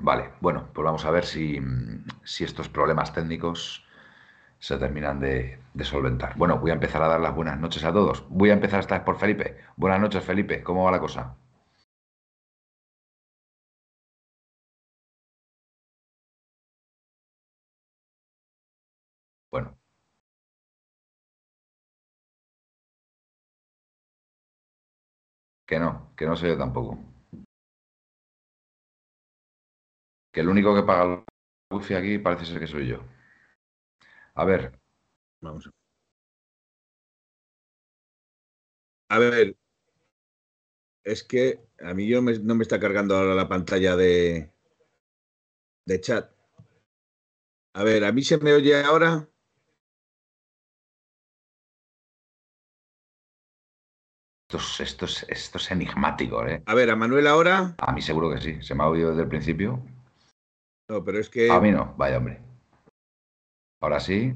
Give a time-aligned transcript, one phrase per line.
[0.00, 1.60] Vale, bueno, pues vamos a ver si,
[2.24, 3.84] si estos problemas técnicos
[4.60, 6.36] se terminan de, solventar.
[6.38, 8.24] Bueno, voy a empezar a dar las buenas noches a todos.
[8.30, 9.58] Voy a empezar esta vez por Felipe.
[9.76, 10.62] Buenas noches, Felipe.
[10.64, 11.36] ¿Cómo va la cosa?
[19.50, 19.78] Bueno.
[25.72, 26.98] Que no, que no sé yo tampoco.
[30.38, 31.24] Que el único que paga el
[31.76, 32.98] wifi aquí parece ser que soy yo.
[34.34, 34.78] A ver.
[35.40, 35.68] Vamos.
[39.10, 39.56] A ver.
[41.02, 44.52] Es que a mí yo me, no me está cargando ahora la pantalla de,
[45.86, 46.30] de chat.
[47.74, 49.28] A ver, ¿a mí se me oye ahora?
[54.48, 56.62] Esto es, esto, es, esto es enigmático, ¿eh?
[56.66, 57.74] A ver, ¿a Manuel ahora?
[57.78, 58.62] A mí seguro que sí.
[58.62, 59.82] ¿Se me ha oído desde el principio?
[60.88, 61.50] No, pero es que...
[61.50, 62.40] A mí no, vaya hombre.
[63.80, 64.34] Ahora sí.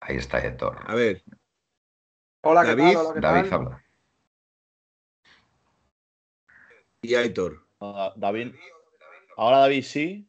[0.00, 0.78] Ahí está Héctor.
[0.86, 1.22] A ver.
[2.42, 2.96] Hola, ¿qué David, tal?
[2.96, 3.54] Hola, ¿qué David tal?
[3.54, 3.84] habla.
[7.02, 7.14] Y.
[7.80, 8.54] Ah, David.
[9.36, 10.28] Ahora David sí.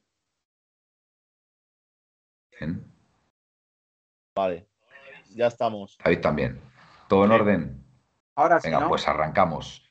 [2.60, 2.86] Bien.
[4.36, 4.70] Vale.
[5.32, 5.98] Ya estamos.
[6.04, 6.62] David también.
[7.10, 7.86] ¿Todo en orden?
[8.36, 8.90] Ahora sí, Venga, ¿no?
[8.90, 9.91] pues arrancamos.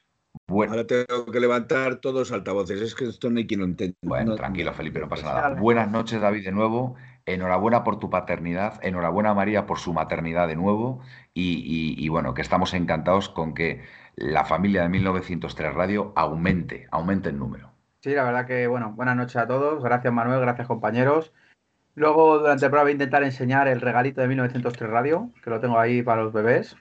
[0.50, 2.80] Bueno, Ahora tengo que levantar todos los altavoces.
[2.80, 3.96] Es que esto no hay quien lo entienda.
[4.02, 5.60] bueno, No- tranquilo, Felipe, no pasa Pues nada.
[5.60, 6.96] Buenas noches, David, de nuevo.
[7.26, 8.80] Enhorabuena por tu paternidad.
[8.82, 11.00] Enhorabuena, María, por su maternidad de nuevo.
[11.32, 13.82] Y, y- y bueno, que estamos encantados con que
[14.16, 17.70] la familia de 1903 Radio aumente, aumente el número.
[18.02, 19.82] Sí, la verdad que, bueno, buenas noches a todos.
[19.84, 20.40] Gracias, Manuel.
[20.40, 21.32] Gracias, compañeros.
[21.94, 25.60] Luego, durante el programa, voy a intentar enseñar el regalito de 1903 Radio, que lo
[25.60, 26.76] tengo ahí para los bebés,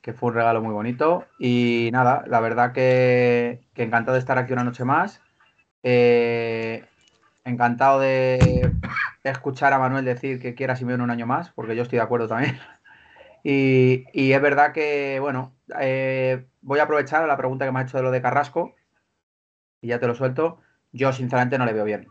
[0.00, 1.26] que fue un regalo muy bonito.
[1.38, 5.20] Y nada, la verdad que, encantado de estar aquí una noche más.
[5.82, 6.84] Eh,
[7.44, 8.72] encantado de
[9.24, 12.28] escuchar a Manuel decir que quiera Simeone un año más, porque yo estoy de acuerdo
[12.28, 12.58] también.
[13.42, 17.84] Y, y es verdad que, bueno, eh, voy a aprovechar la pregunta que me ha
[17.84, 18.74] hecho de lo de Carrasco,
[19.80, 20.60] y ya te lo suelto.
[20.92, 22.08] Yo, sinceramente, no le veo bien.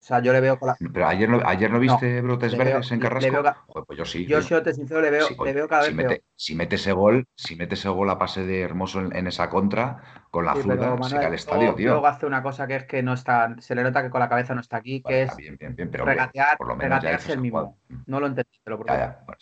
[0.00, 2.64] O sea, yo le veo con la- Pero ayer no, ayer no viste brotes veo-
[2.64, 3.30] verdes en Carrasco.
[3.32, 4.24] veo ca- Joder, pues yo sí.
[4.26, 4.46] Yo, tío.
[4.46, 6.20] siéndote sincero, le veo, Sí, le veo cada si vez mete, peor.
[6.36, 9.50] si mete ese gol, si mete ese gol a pase de Hermoso en, en esa
[9.50, 11.90] contra, con la Sí, zurda, se cae el estadio, luego, tío.
[11.90, 14.28] luego hace una cosa que es que no está, se le nota que con la
[14.28, 16.76] cabeza no está aquí, Vale, que está es bien, bien, bien, pero regatear, por lo
[16.76, 17.76] menos regatearse el mismo.
[17.88, 18.04] jugada.
[18.06, 19.04] No lo entendí, te lo Ya, prometo.
[19.04, 19.38] ya, bueno.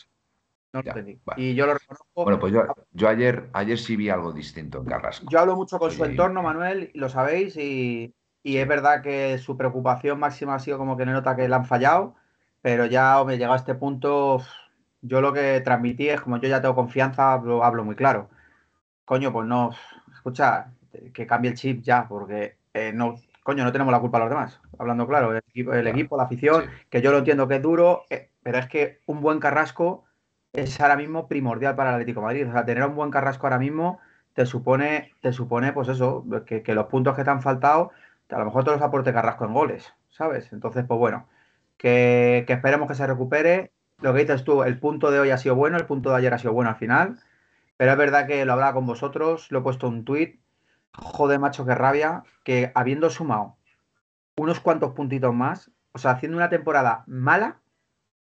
[0.73, 1.35] No lo ya.
[1.37, 2.07] Y yo lo reconozco.
[2.15, 5.27] Bueno, pues yo, yo ayer, ayer sí vi algo distinto en Carrasco.
[5.31, 8.15] Yo hablo mucho con su entorno, Manuel, lo sabéis, y,
[8.47, 11.55] y es verdad que su preocupación máxima ha sido como que no nota que le
[11.57, 12.15] han fallado,
[12.63, 14.41] pero ya, hombre, llegado a este punto,
[15.03, 18.31] yo lo que transmití es como yo ya tengo confianza, hablo, hablo muy claro.
[19.05, 19.73] Coño, pues no,
[20.15, 20.69] escucha,
[21.13, 24.61] que cambie el chip ya, porque eh, no, coño, no tenemos la culpa los demás,
[24.79, 25.97] hablando claro, el equipo, el, Claro.
[25.97, 26.87] equipo, la afición, Sí.
[26.89, 30.05] que yo lo entiendo que es duro, eh, pero es que un buen Carrasco
[30.53, 32.49] es ahora mismo primordial para el Atlético de Madrid.
[32.49, 33.99] O sea, tener un buen Carrasco ahora mismo
[34.35, 37.91] te supone, te supone, pues eso, que, que los puntos que te han faltado,
[38.31, 40.53] a lo mejor te los aporte Carrasco en goles, ¿sabes?
[40.53, 41.29] Entonces, pues bueno,
[41.77, 43.73] que, que esperemos que se recupere.
[44.01, 46.35] Lo que dices tú, el punto de hoy ha sido bueno, el punto de ayer
[46.35, 47.19] ha sido bueno al final,
[47.79, 50.41] pero es verdad que lo hablaba con vosotros, lo he puesto un tuit.
[50.93, 53.57] Joder, macho, qué rabia, que habiendo sumado
[54.37, 57.61] unos cuantos puntitos más, o sea, haciendo una temporada mala,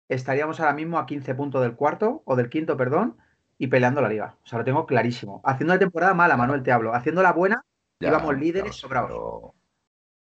[0.09, 3.19] estaríamos ahora mismo a 15 puntos del cuarto, o del quinto, perdón,
[3.59, 4.37] y peleando la liga.
[4.43, 5.41] O sea, lo tengo clarísimo.
[5.45, 6.95] Haciendo una temporada mala, Manuel, te hablo.
[6.95, 7.63] Haciendo la buena,
[8.01, 9.09] Ya, íbamos líderes sobrados.
[9.11, 9.55] pero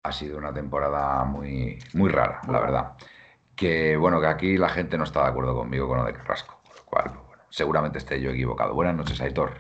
[0.04, 2.92] ha sido una temporada muy, muy rara, la verdad.
[3.56, 6.62] Que bueno, que aquí la gente no está de acuerdo conmigo con lo de Carrasco,
[6.64, 8.74] por lo cual, pues, bueno, seguramente esté yo equivocado.
[8.74, 9.54] Buenas noches, Aitor.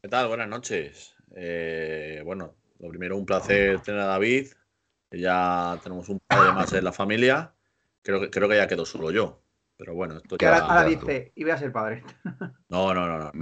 [0.00, 0.28] ¿Qué tal?
[0.28, 1.16] Buenas noches.
[1.34, 4.48] Eh, bueno, lo primero, un placer tener a David.
[5.10, 7.52] Ya tenemos un padre más en la familia.
[8.02, 9.42] Creo que, creo que ya quedó solo yo.
[9.76, 10.58] Pero bueno, esto Que ya.
[10.58, 12.04] ahora, dice, y voy a ser padre.
[12.68, 13.32] No, no, no, no.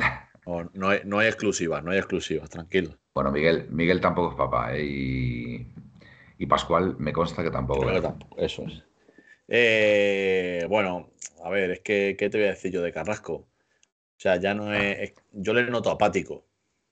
[0.46, 2.96] No, no hay, no hay exclusivas, no hay exclusivas, tranquilo.
[3.16, 4.84] Bueno, Miguel, Miguel tampoco es papá, ¿eh?
[4.84, 5.66] y,
[6.36, 7.88] y Pascual me consta que tampoco.
[7.88, 8.02] Es.
[8.02, 8.82] tampoco, eso es.
[9.48, 11.08] Eh, bueno,
[11.42, 13.32] a ver, es que, ¿qué te voy a decir yo de Carrasco?
[13.32, 13.46] O
[14.18, 14.98] sea, ya no es.
[14.98, 16.34] es- yo le noto apático.
[16.34, 16.44] O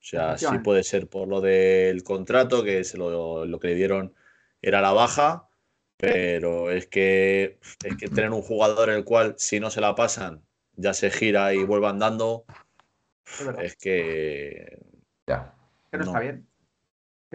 [0.06, 4.14] sea, sí puede ser por lo del contrato, que se lo, lo que le dieron
[4.62, 5.50] era la baja,
[5.98, 10.42] pero es que, es que tener un jugador el cual, si no se la pasan,
[10.74, 12.46] ya se gira y vuelve andando,
[13.58, 14.78] es que.
[15.26, 15.54] Ya.
[15.98, 16.18] Que no, no.
[16.18, 16.46] está bien.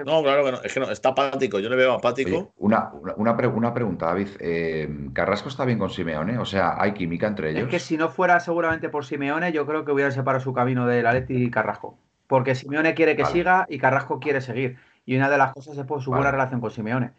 [0.05, 2.29] No, claro que no, es que no, está apático, yo le veo apático.
[2.29, 4.29] Oye, una, una, una pre- una pregunta, David.
[4.39, 6.37] Eh, ¿Carrasco está bien con Simeone?
[6.37, 7.63] O sea, ¿hay química entre ellos?
[7.63, 10.87] Es que si no fuera seguramente por Simeone, yo creo que hubiera separado su camino
[10.87, 11.97] del Atleti y Carrasco.
[12.27, 13.33] Porque Simeone quiere que Vale.
[13.33, 14.77] siga y Carrasco quiere seguir.
[15.05, 17.11] y una de las cosas es pues, su buena relación con Simeone.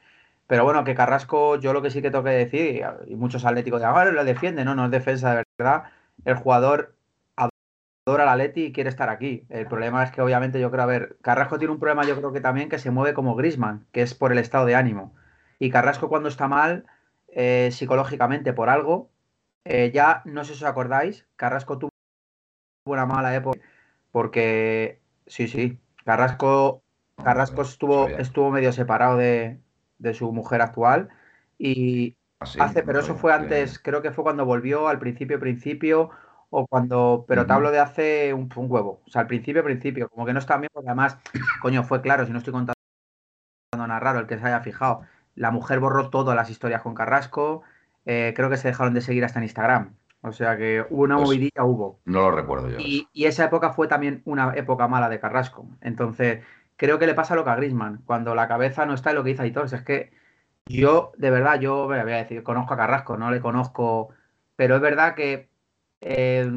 [0.46, 3.80] Pero bueno, que Carrasco, yo lo que sí que tengo que decir, y muchos atléticos
[3.80, 5.84] de ahora lo defienden, no, no es defensa de verdad.
[6.24, 6.94] El jugador
[8.10, 9.44] adora la Leti y quiere estar aquí.
[9.48, 12.32] El problema es que obviamente yo creo, a ver, Carrasco tiene un problema yo creo
[12.32, 15.14] que también que se mueve como Grisman, que es por el estado de ánimo.
[15.58, 16.86] Y Carrasco cuando está mal,
[17.28, 19.10] eh, psicológicamente por algo,
[19.64, 21.90] eh, ya no sé si os acordáis, Carrasco tuvo
[22.86, 23.60] una mala época
[24.10, 26.82] porque sí, sí, Carrasco,
[27.22, 29.60] Carrasco estuvo, estuvo medio separado de,
[30.14, 31.10] su mujer actual
[31.58, 36.10] y ah, hace, pero eso fue antes, creo que fue cuando volvió al principio, principio,
[36.50, 40.26] o cuando, pero te hablo de hace un, huevo, o sea, al principio, principio, como
[40.26, 41.18] que no está bien, porque además,
[41.62, 42.74] coño, fue claro, si no estoy contando
[43.76, 45.02] nada raro, el que se haya fijado,
[45.36, 47.62] la mujer borró todas las historias con Carrasco,
[48.04, 49.94] eh, creo que se dejaron de seguir hasta en Instagram.
[50.22, 52.00] O sea que hubo una pues movidilla, hubo.
[52.04, 52.78] No lo recuerdo yo.
[52.78, 55.66] Y, esa época fue también una época mala de Carrasco.
[55.80, 56.44] Entonces,
[56.76, 58.02] creo que le pasa lo que a Grisman.
[58.04, 59.66] Cuando la cabeza no está en lo que dice Aitor.
[59.66, 60.12] Es que
[60.66, 64.10] yo, de verdad, yo voy a decir, conozco a Carrasco, no le conozco.
[64.56, 65.49] Pero es verdad que
[66.00, 66.50] eh,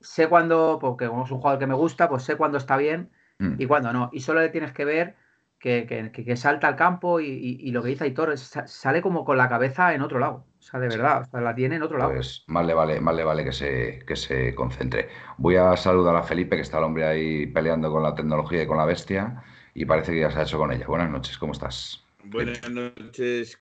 [0.00, 3.10] sé cuando, porque como es un jugador que me gusta, pues sé cuándo está bien
[3.38, 3.54] mm.
[3.58, 4.10] y cuándo no.
[4.12, 5.16] Y solo le tienes que ver
[5.64, 10.02] que, salta al campo y, lo que dice Aitor sale como con la cabeza en
[10.02, 10.44] otro lado.
[10.58, 12.12] O sea, de verdad, o sea, la tiene en otro lado.
[12.12, 15.08] Pues más le vale, más le vale que se, que se concentre.
[15.38, 18.66] Voy a saludar a Felipe, que está el hombre ahí peleando con la tecnología y
[18.66, 19.42] con la bestia,
[19.74, 20.86] y parece que ya se ha hecho con ella.
[20.86, 22.04] Buenas noches, ¿cómo estás?
[22.24, 23.58] Buenas noches,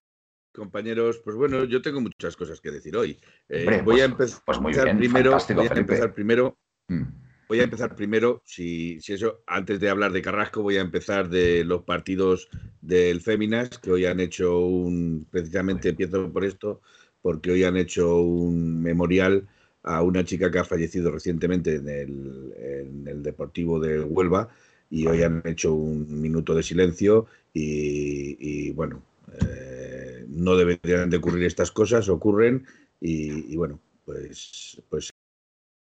[0.54, 1.20] compañeros.
[1.24, 3.20] Pues bueno, yo tengo muchas cosas que decir hoy.
[3.50, 6.58] Eh, voy, a pues, pues empezar primero, voy a empezar primero.
[6.88, 7.24] Mm.
[7.54, 11.64] Voy a empezar primero, si, eso, antes de hablar de Carrasco, voy a empezar de
[11.64, 12.50] los partidos
[12.82, 16.82] del Féminas, que hoy han hecho un, precisamente empiezo por esto,
[17.22, 19.48] porque hoy han hecho un memorial
[19.84, 24.50] a una chica que ha fallecido recientemente en el, Deportivo de Huelva
[24.90, 29.04] y hoy han hecho un minuto de silencio y, bueno,
[29.42, 29.93] eh,
[30.34, 32.66] no deberían de ocurrir estas cosas, ocurren
[33.00, 35.10] y, bueno, pues, pues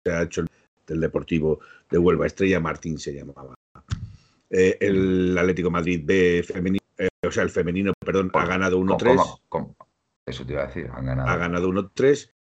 [0.04, 0.44] se ha hecho
[0.86, 1.60] del Deportivo
[1.90, 3.54] de Huelva, Estrella Martín se llamaba.
[4.50, 9.40] Eh, el Atlético Madrid B femenino, eh, o sea, el femenino, perdón, ha ganado 1-3.
[10.26, 11.28] Eso te iba a decir, han ganado.
[11.28, 12.30] Ha ganado 1-3.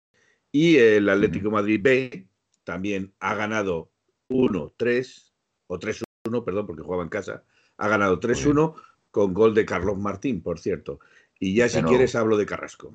[0.52, 2.28] Y el Atlético Madrid B
[2.64, 3.90] también ha ganado
[4.28, 5.32] 1-3,
[5.66, 7.44] o 3-1, perdón, porque jugaba en casa.
[7.76, 8.74] Ha ganado 3-1
[9.10, 11.00] con gol de Carlos Martín, por cierto.
[11.44, 12.94] Y ya si quieres hablo de Carrasco.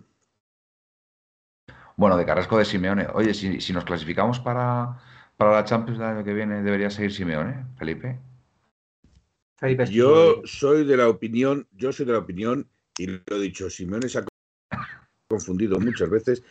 [1.97, 3.05] Bueno, de Carrasco de Simeone.
[3.13, 4.99] Oye, si nos clasificamos para,
[5.37, 8.17] para la Champions del año que viene debería seguir Simeone, Felipe.
[9.91, 12.67] yo soy de la opinión, yo soy de la opinión,
[12.97, 14.25] y lo he dicho, Simeone se ha
[15.29, 16.41] confundido muchas veces.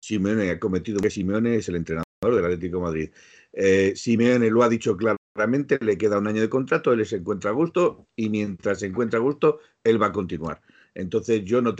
[0.00, 3.10] Simeone ha cometido que Simeone es el entrenador del Atlético de Madrid.
[3.52, 7.50] Eh, Simeone lo ha dicho claramente, le queda un año de contrato, él se encuentra
[7.50, 10.62] a gusto y mientras se encuentra a gusto, él va a continuar.
[10.94, 11.74] Entonces yo no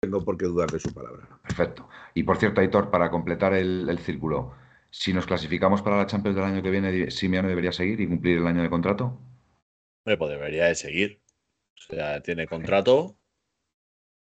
[0.00, 1.28] tengo por qué dudar de su palabra.
[1.42, 1.88] Perfecto.
[2.14, 4.54] Y por cierto, Aitor, para completar el círculo,
[4.92, 8.38] si nos clasificamos para la Champions del año que viene, ¿Simeone debería seguir y cumplir
[8.38, 9.18] el año de contrato?
[10.04, 11.22] pues debería de seguir.
[11.78, 13.16] O sea, tiene contrato.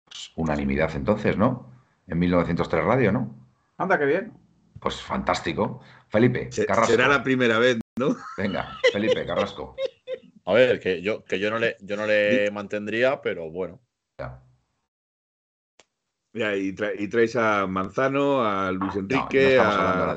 [0.04, 1.74] Pues unanimidad entonces, ¿no?
[2.06, 3.48] En 1903 Radio, ¿no?
[3.78, 4.32] Anda, qué bien.
[4.78, 5.82] Pues fantástico.
[6.08, 6.92] Felipe, Carrasco.
[6.92, 8.16] Será la primera vez, ¿no?
[8.38, 9.74] Venga, Felipe, Carrasco.
[10.44, 13.80] A ver, que yo, que yo no le, yo no le mantendría, pero bueno.
[14.20, 14.40] Ya
[16.32, 20.14] y, traes a Manzano, a Luis Enrique, a,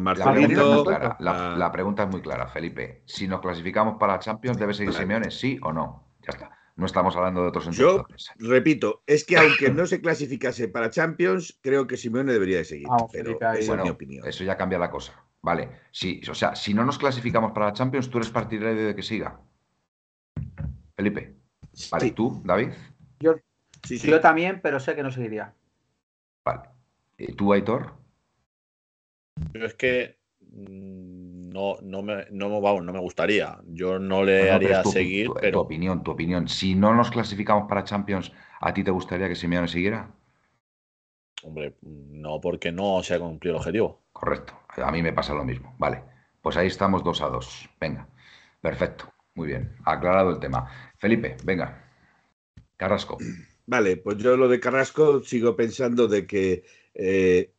[0.00, 0.84] Marcelino.
[1.20, 3.02] La, pregunta es muy clara, Felipe.
[3.06, 5.30] Si nos clasificamos para Champions, ¿debe seguir Simeone?
[5.30, 6.08] ¿Sí o no?
[6.22, 6.58] Ya está.
[6.74, 8.30] No estamos hablando de otros entrenadores.
[8.38, 12.64] Yo repito, es que aunque no se clasificase para Champions, creo que Simeone debería de
[12.64, 12.88] seguir.
[13.12, 14.26] pero esa es mi opinión.
[14.26, 15.12] Eso ya cambia la cosa.
[15.42, 15.68] Vale.
[15.92, 19.02] Sí, o sea, si no nos clasificamos para la Champions, ¿tú eres partidario de que
[19.02, 19.40] siga?
[20.96, 21.36] Felipe.
[21.90, 22.70] Vale, ¿y tú, David?
[23.22, 23.36] Yo
[23.84, 25.54] Sí, Yo también, pero sé que no seguiría.
[26.44, 26.62] Vale.
[27.18, 27.94] ¿Y tú, Aitor?
[29.52, 33.58] Pero es que mm, no, no, me, no, vamos, no me gustaría.
[33.66, 35.26] Yo no le haría seguir.
[35.26, 35.52] Tu, pero...
[35.52, 36.48] tu opinión, tu opinión.
[36.48, 40.10] Si no nos clasificamos para Champions, ¿a ti te gustaría que Simeone siguiera?
[41.42, 44.02] Hombre, no, porque no se ha cumplido el objetivo.
[44.12, 44.60] Correcto.
[44.76, 45.74] A mí me pasa lo mismo.
[45.78, 46.04] Vale.
[46.40, 47.68] Pues ahí estamos dos a dos.
[47.80, 48.06] Venga.
[48.60, 49.12] Perfecto.
[49.34, 49.74] Muy bien.
[49.84, 50.70] Aclarado el tema.
[50.98, 51.81] Felipe, venga.
[52.82, 53.18] Carrasco.
[53.66, 57.52] Vale, pues yo lo de Carrasco sigo pensando de que eh,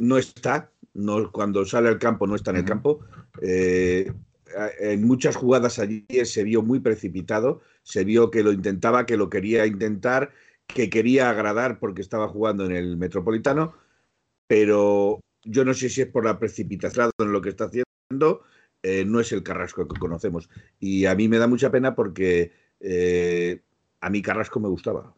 [0.00, 3.00] no está, no, cuando sale al campo no está en el campo.
[3.40, 4.12] Eh,
[4.80, 9.30] en muchas jugadas allí se vio muy precipitado, se vio que lo intentaba, que lo
[9.30, 10.32] quería intentar,
[10.66, 13.74] que quería agradar porque estaba jugando en el Metropolitano,
[14.48, 18.42] pero yo no sé si es por la precipitación en lo que está haciendo,
[18.82, 20.50] eh, no es el Carrasco que conocemos.
[20.80, 23.62] Y a mí me da mucha pena porque eh,
[24.00, 25.14] a mí Carrasco me gustaba.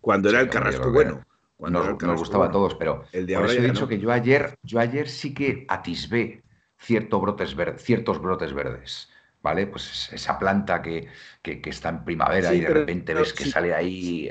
[0.00, 1.24] Cuando era el Carrasco bueno.
[1.56, 3.88] Cuando Nos, nos gustaba a todos, pero El de por ahora eso he dicho no.
[3.88, 6.44] que yo ayer, yo ayer sí que atisbé
[6.78, 9.10] cierto brotes ver- ciertos brotes verdes.
[9.40, 9.66] ¿Vale?
[9.68, 11.08] Pues esa planta que,
[11.42, 14.30] que- que está en primavera Sí, y de pero- repente ves que si- sale ahí,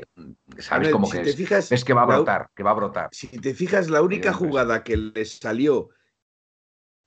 [0.57, 0.89] ¿sabes?
[0.89, 3.09] Si que es- fijas, ves que va a la- brotar, que va a brotar.
[3.13, 5.89] Si te fijas, la única jugada que le salió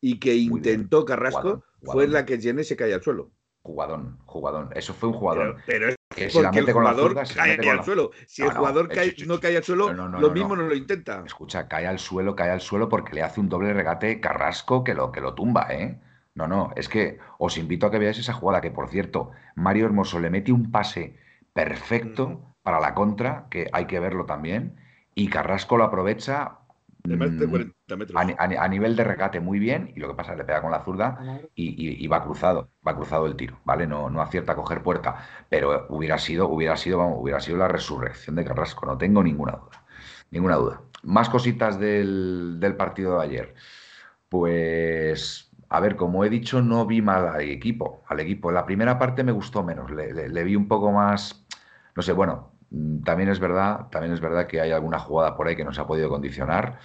[0.02, 3.30] y que intentó Carrasco jugadón, fue la que Jenné se cae al suelo.
[3.62, 4.70] Jugadón, jugadón.
[4.74, 5.56] Eso fue un Pero, jugadón.
[5.66, 5.94] pero
[6.28, 8.10] porque el jugador zurda, cae al la- suelo.
[8.26, 10.08] Si No, el no, jugador eh, cae- ch, ch, no cae al suelo, no, no,
[10.08, 10.62] no, lo no, mismo no.
[10.62, 11.22] no lo intenta.
[11.24, 14.94] Escucha, cae al suelo, cae al suelo porque le hace un doble regate Carrasco que
[14.94, 16.00] lo, que lo tumba, ¿eh?
[16.34, 19.86] No, no, es que os invito a que veáis esa jugada, que por cierto, Mario
[19.86, 21.16] Hermoso le mete un pase
[21.52, 24.76] perfecto para la contra, que hay que verlo también,
[25.14, 26.59] y Carrasco lo aprovecha
[27.04, 28.16] De más de mm, 40 metros.
[28.20, 30.36] a, ni- a ni- a nivel de regate muy bien, y lo que pasa es
[30.36, 31.20] que le pega con la zurda
[31.54, 33.86] y, y- y va cruzado, va cruzado el tiro, ¿vale?
[33.86, 35.16] No, no acierta a coger puerta,
[35.48, 39.52] pero hubiera sido, hubiera sido, vamos, hubiera sido la resurrección de Carrasco, no tengo ninguna
[39.52, 39.84] duda,
[40.30, 40.82] ninguna duda.
[41.02, 43.54] Más cositas del, del partido de ayer.
[44.28, 48.50] Pues, a ver, como he dicho, no vi mal al equipo, al equipo.
[48.50, 51.44] En la primera parte me gustó menos, le, le- le vi un poco más,
[51.96, 52.52] no sé, bueno,
[53.04, 55.86] también es verdad, también es verdad que hay alguna jugada por ahí que nos ha
[55.86, 56.78] podido condicionar.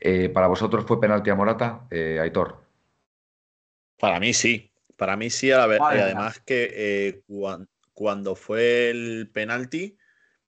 [0.00, 2.62] Eh, ¿para vosotros fue penalti a Morata, eh, Aitor?
[3.98, 4.70] Para mí sí.
[4.96, 6.04] Para mí sí, a la mía.
[6.04, 9.96] además que eh, cuan- cuando fue el penalti,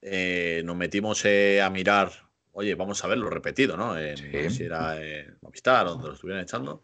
[0.03, 2.11] eh, nos metimos eh, a mirar,
[2.53, 3.99] oye, vamos a verlo repetido, ¿no?
[3.99, 4.31] En, Sí.
[4.33, 6.83] no sé si era en Movistar, donde lo estuvieran echando.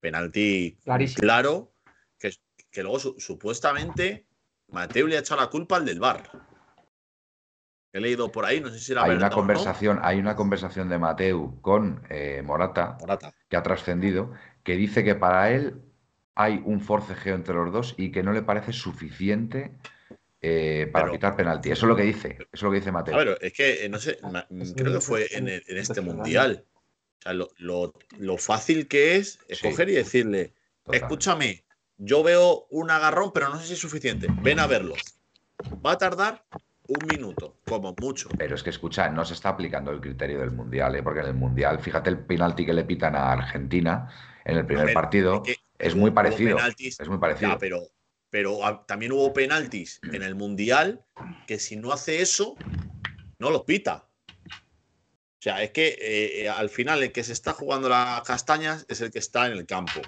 [0.00, 1.20] Penalti Clarísimo.
[1.20, 1.72] claro,
[2.18, 2.30] que,
[2.70, 4.26] que luego su- supuestamente
[4.68, 6.30] Mateo le ha echado la culpa al del bar.
[7.98, 9.36] He leído por ahí, no sé si era Hay verdad una o no.
[9.36, 13.34] conversación, hay una conversación de Mateu con eh, Morata Morata.
[13.48, 15.82] que ha trascendido, que dice que para él
[16.36, 19.72] hay un forcejeo entre los dos y que no le parece suficiente
[20.40, 21.70] eh, para Pero- pitar penalti.
[21.72, 23.14] Eso es lo que dice, eso es lo que dice Mateu.
[23.14, 24.18] A ver, es que eh, no sé,
[24.76, 26.64] creo que fue en, el- en este mundial.
[27.18, 29.54] O sea, lo, lo- lo fácil que es Sí.
[29.66, 31.04] escoger y decirle, Totalmente.
[31.04, 31.64] escúchame,
[31.96, 34.28] yo veo un agarrón, pero no sé si es suficiente.
[34.42, 34.94] Ven a verlo.
[35.84, 36.44] Va a tardar
[36.88, 38.30] un minuto, como mucho.
[38.38, 41.02] Pero es que escucha, no se está aplicando el criterio del Mundial, ¿eh?
[41.02, 44.10] porque en el Mundial, fíjate el penalti que le pitan a Argentina
[44.44, 46.56] en el primer ver, partido, es que es hubo- muy parecido.
[46.56, 47.58] penaltis- Es muy parecido.
[47.58, 47.82] Pero,
[48.30, 51.04] pero también hubo penaltis en el mundial
[51.46, 52.58] que si no hace eso,
[53.38, 54.04] no los pita.
[55.40, 58.84] O sea, es que eh, eh, al final el que se está jugando las castañas
[58.88, 60.00] es el que está en el campo.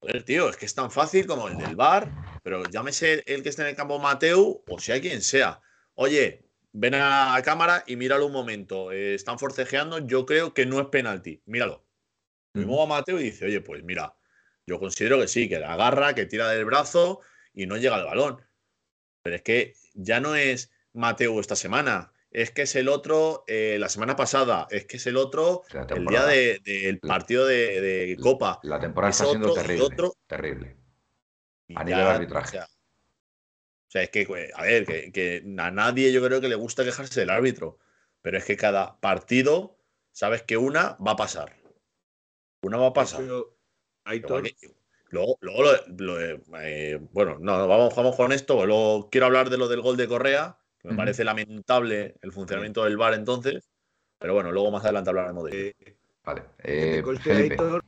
[0.00, 3.48] Joder, tío, es que es tan fácil como el del bar, pero llámese el que
[3.48, 5.60] esté en el campo Mateu o sea quien sea.
[6.00, 8.92] Oye, ven a la cámara y míralo un momento.
[8.92, 11.42] eh, están forcejeando, yo creo que no es penalti.
[11.46, 11.84] Míralo.
[12.54, 14.14] Luego va Mateo y dice, oye, pues mira,
[14.66, 17.20] yo considero que sí, que la agarra, que tira del brazo
[17.52, 18.40] y no llega al balón.
[19.22, 23.76] Pero es que ya no es Mateo esta semana, es que es el otro eh,
[23.80, 28.16] la semana pasada, es que es el otro el día de- del partido de, de
[28.20, 28.60] Copa.
[28.62, 29.84] La temporada Es está siendo otro terrible.
[29.84, 30.14] otro.
[30.26, 30.76] Terrible.
[31.74, 32.48] A nivel arbitraje.
[32.48, 32.68] O sea,
[33.88, 36.54] o sea, es que, pues, a ver, que, que a nadie yo creo que le
[36.56, 37.78] gusta quejarse del árbitro,
[38.20, 39.78] pero es que cada partido
[40.12, 41.56] sabes que una va a pasar.
[42.62, 43.20] Una va a pasar.
[43.20, 44.54] Pero, que-
[45.10, 48.66] Luego, luego lo- lo de- eh, bueno, no, vamos, vamos con esto.
[48.66, 52.84] Luego quiero hablar de lo del gol de Correa, que me parece lamentable el funcionamiento
[52.84, 53.70] del VAR entonces.
[54.18, 55.72] Pero bueno, luego más adelante hablaremos de ello.
[55.78, 56.42] eh, Vale.
[56.58, 57.32] que Eh, te conste.
[57.32, 57.82] Aitor,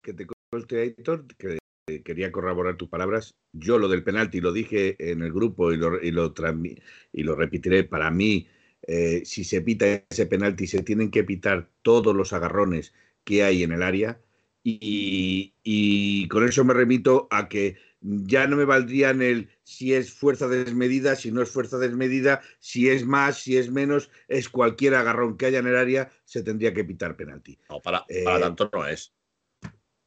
[0.00, 3.34] que te conste, Aitor, que eh, quería corroborar tus palabras.
[3.52, 6.80] Yo lo del penalti lo dije en el grupo y lo, y lo, transmi-
[7.12, 7.84] y lo repetiré.
[7.84, 8.48] Para mí,
[8.86, 13.62] eh, si se pita ese penalti, se tienen que pitar todos los agarrones que hay
[13.62, 14.20] en el área.
[14.66, 20.10] Y, y con eso me remito a que ya no me valdrían el si es
[20.12, 24.94] fuerza desmedida, si no es fuerza desmedida, si es más, si es menos, es cualquier
[24.94, 27.58] agarrón que haya en el área, se tendría que pitar penalti.
[27.68, 29.13] No, para, Eh, para tanto no es.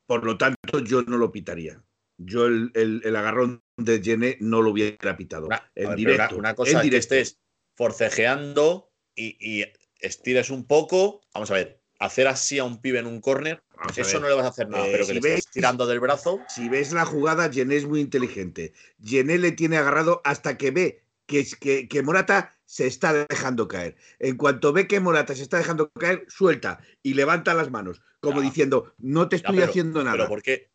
[0.07, 1.83] Por lo tanto, yo no lo pitaría.
[2.17, 5.49] Yo el, el- el agarrón de Gené no lo hubiera pitado.
[5.75, 6.35] En ver, directo.
[6.35, 7.15] una, una en cosa es que directo.
[7.15, 7.39] estés
[7.75, 9.65] forcejeando y, y
[9.99, 11.21] estires un poco.
[11.33, 13.61] Vamos a ver, hacer así a un pibe en un córner,
[13.95, 14.87] eso no le vas a hacer nada.
[14.87, 17.75] Eh, pero que si le estés veis- tirando del brazo, Si ves la jugada, Gené
[17.75, 18.73] es muy inteligente.
[19.03, 23.95] Gené le tiene agarrado hasta que ve que, que, que Morata se está dejando caer.
[24.19, 28.41] En cuanto ve que Morata se está dejando caer, suelta y levanta las manos, como
[28.41, 28.47] Ya.
[28.47, 30.17] diciendo, no te Ya, estoy pero- haciendo nada.
[30.17, 30.71] pero ¿por qué?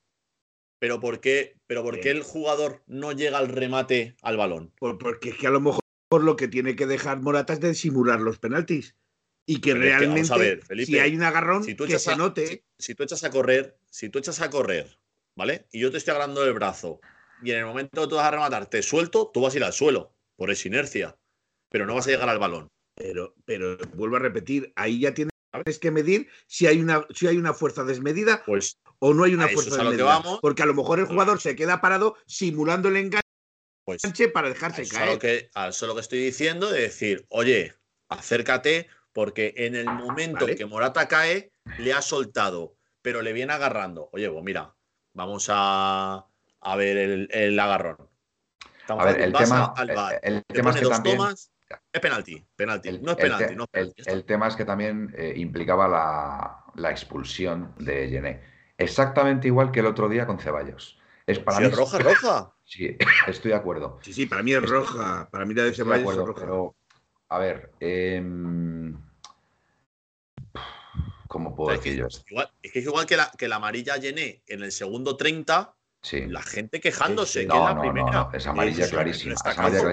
[0.79, 4.73] Pero ¿por qué, pero por qué el jugador no llega al remate al balón?
[4.79, 5.81] Por- porque es que a lo mejor
[6.11, 8.97] lo que tiene que dejar Morata es de simular los penaltis.
[9.47, 11.75] Y que Pero es que, realmente, vamos a ver, Felipe, si hay un agarrón, Si
[11.75, 12.47] tú, que echas se a, note.
[12.47, 14.99] si, si tú echas a correr, si tú echas a correr,
[15.35, 15.67] ¿vale?
[15.73, 17.01] Y yo te estoy agarrando el brazo
[17.43, 19.65] y en el momento que tú vas a rematar, te suelto, tú vas a ir
[19.65, 21.17] al suelo, por esa inercia,
[21.71, 22.67] pero no vas a llegar al balón.
[22.97, 25.31] Pero, pero vuelvo a repetir, ahí ya tienes
[25.81, 29.47] que medir si hay una, si hay una fuerza desmedida Pues o no hay una
[29.47, 30.03] fuerza desmedida.
[30.03, 30.41] vamos.
[30.43, 33.23] Porque a lo mejor el jugador se queda parado simulando el enganche
[33.85, 34.03] pues
[34.35, 35.45] para a dejarse eso, a lo caer.
[35.45, 37.75] que, a eso lo que estoy diciendo, de decir, oye,
[38.09, 40.57] acércate, porque en el momento Vale.
[40.57, 44.11] que Morata cae, le ha soltado, pero le viene agarrando.
[44.13, 44.75] Oye, pues mira,
[45.15, 46.27] vamos a,
[46.61, 48.11] a ver el, el agarrón.
[48.87, 51.17] Tan A ver, el tema, al el, el te tema es que también.
[51.17, 51.51] tomas,
[51.93, 52.89] es penalti, penalti.
[52.89, 54.03] El, no es penalti, te- no es penalti.
[54.07, 58.41] el tema es que también eh, implicaba la, la expulsión de Gené.
[58.79, 60.99] Exactamente igual que el otro día con Ceballos.
[61.27, 61.69] Es para Si mí.
[61.71, 62.53] es roja, roja.
[62.65, 62.97] Sí,
[63.27, 63.99] estoy de acuerdo.
[64.03, 65.29] Sí, sí, para mí es roja.
[65.31, 66.41] Para mí la de Estoy de Ceballos es acuerdo, roja.
[66.41, 66.77] pero.
[67.29, 67.71] A ver.
[67.81, 68.97] em,
[71.29, 72.25] ¿Cómo puedo O sea, es, decir yo que, esto?
[72.31, 75.75] igual, es que es igual que la, que la amarilla Llené en el segundo 30,
[76.03, 76.27] Sí.
[76.27, 77.47] la gente quejándose, sí.
[77.47, 78.07] que es No, la no, primera.
[78.07, 79.35] no, no, es amarilla clarísima.
[79.35, 79.93] es amarilla.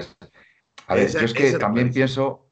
[0.87, 2.49] A ver, Esa- yo es que también pienso,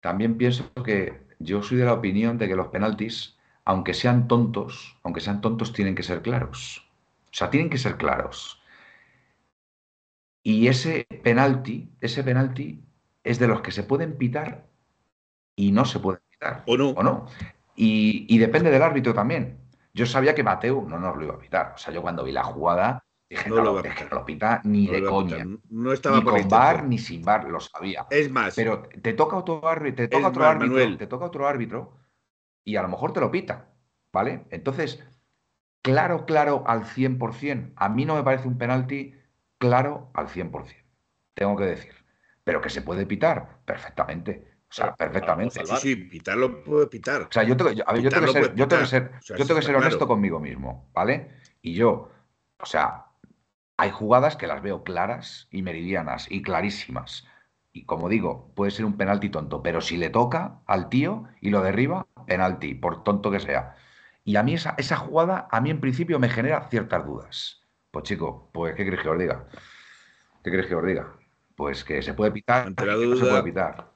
[0.00, 4.98] también pienso que yo soy de la opinión de que los penaltis, aunque sean tontos,
[5.02, 6.88] aunque sean tontos, tienen que ser claros.
[7.26, 8.62] O sea, tienen que ser claros.
[10.42, 12.82] Y ese penalti, ese penalti
[13.22, 14.66] es de los que se pueden pitar
[15.56, 16.62] y no se pueden pitar.
[16.66, 16.90] ¿O no?
[16.90, 17.26] ¿O no?
[17.76, 19.58] Y, y depende del árbitro también.
[19.98, 21.72] Yo sabía que Mateo no nos lo iba a pitar.
[21.74, 24.08] O sea, yo cuando vi la jugada dije, No no, lo pitar.
[24.10, 25.36] no lo pita ni No de coña.
[25.70, 26.88] No estaba Ni por con bar intención.
[26.90, 28.06] ni sin bar, lo sabía.
[28.10, 30.98] Es más, Pero te toca otro árbitro, te toca otro más, árbitro, Manuel.
[30.98, 31.96] te toca otro árbitro
[32.64, 33.74] y a lo mejor te lo pita,
[34.12, 34.46] ¿vale?
[34.50, 35.04] Entonces,
[35.82, 37.72] claro, claro al 100%.
[37.76, 39.14] A mí no me parece un penalti
[39.58, 40.84] claro al 100%,
[41.34, 41.94] tengo que decir.
[42.44, 44.47] Pero que se puede pitar perfectamente.
[44.70, 45.64] O sea, perfectamente.
[45.64, 47.22] sí, sí, pitarlo puede pitar.
[47.22, 49.12] O sea, yo tengo, yo- a ver, yo tengo que ser, yo tengo que ser,
[49.18, 50.08] O sea, yo tengo que ser honesto claro.
[50.08, 51.30] conmigo mismo, ¿vale?
[51.62, 52.10] Y yo,
[52.60, 53.06] o sea,
[53.76, 57.26] hay jugadas que las veo claras y meridianas y clarísimas.
[57.72, 61.50] Y como digo, puede ser un penalti tonto, pero si le toca al tío y
[61.50, 63.74] lo derriba, penalti, por tonto que sea.
[64.24, 67.62] Y a mí esa, esa jugada, a mí en principio me genera ciertas dudas.
[67.90, 69.46] Pues chico, pues ¿qué queréis que os diga?
[70.42, 71.04] ¿Qué queréis que os diga?
[71.56, 73.87] Pues que se puede pitar Ante la y que no se puede pitar.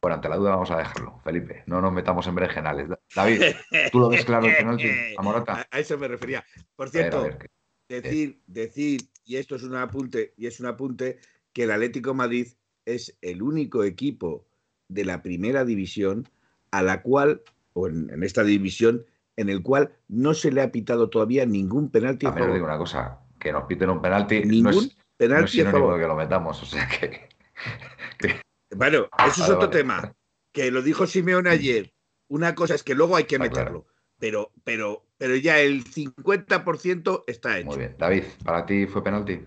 [0.00, 1.64] Bueno, ante la duda vamos a dejarlo, Felipe.
[1.66, 2.88] No nos metamos en berenjenales.
[3.14, 3.42] David,
[3.90, 5.66] ¿tú lo ves claro el penalti a Morata?
[5.70, 6.44] A, eso me refería.
[6.76, 7.48] Por A ver, a cierto, ver, que-
[7.88, 11.18] decir, decir, y esto es un apunte, y es un apunte,
[11.52, 12.46] que el Atlético de Madrid
[12.84, 14.46] es el único equipo
[14.88, 16.28] de la primera división
[16.70, 19.04] a la cual, o en, en esta división,
[19.36, 22.78] en el cual no se le ha pitado todavía ningún penalti a os digo una
[22.78, 25.94] cosa, que nos piten un penalti no Ningún es, no es penalti a sinónimo favor.
[25.94, 26.62] de que lo metamos.
[26.62, 27.28] O sea que,
[28.76, 29.72] Bueno, eso es otro vale.
[29.72, 30.14] tema.
[30.52, 31.92] Que lo dijo Simeone ayer.
[32.28, 33.86] Una cosa es que luego hay que Está meterlo.
[34.18, 37.66] Pero, pero, pero ya el 50% está hecho.
[37.66, 37.94] muy bien.
[37.98, 39.40] David, ¿para ti fue penalti?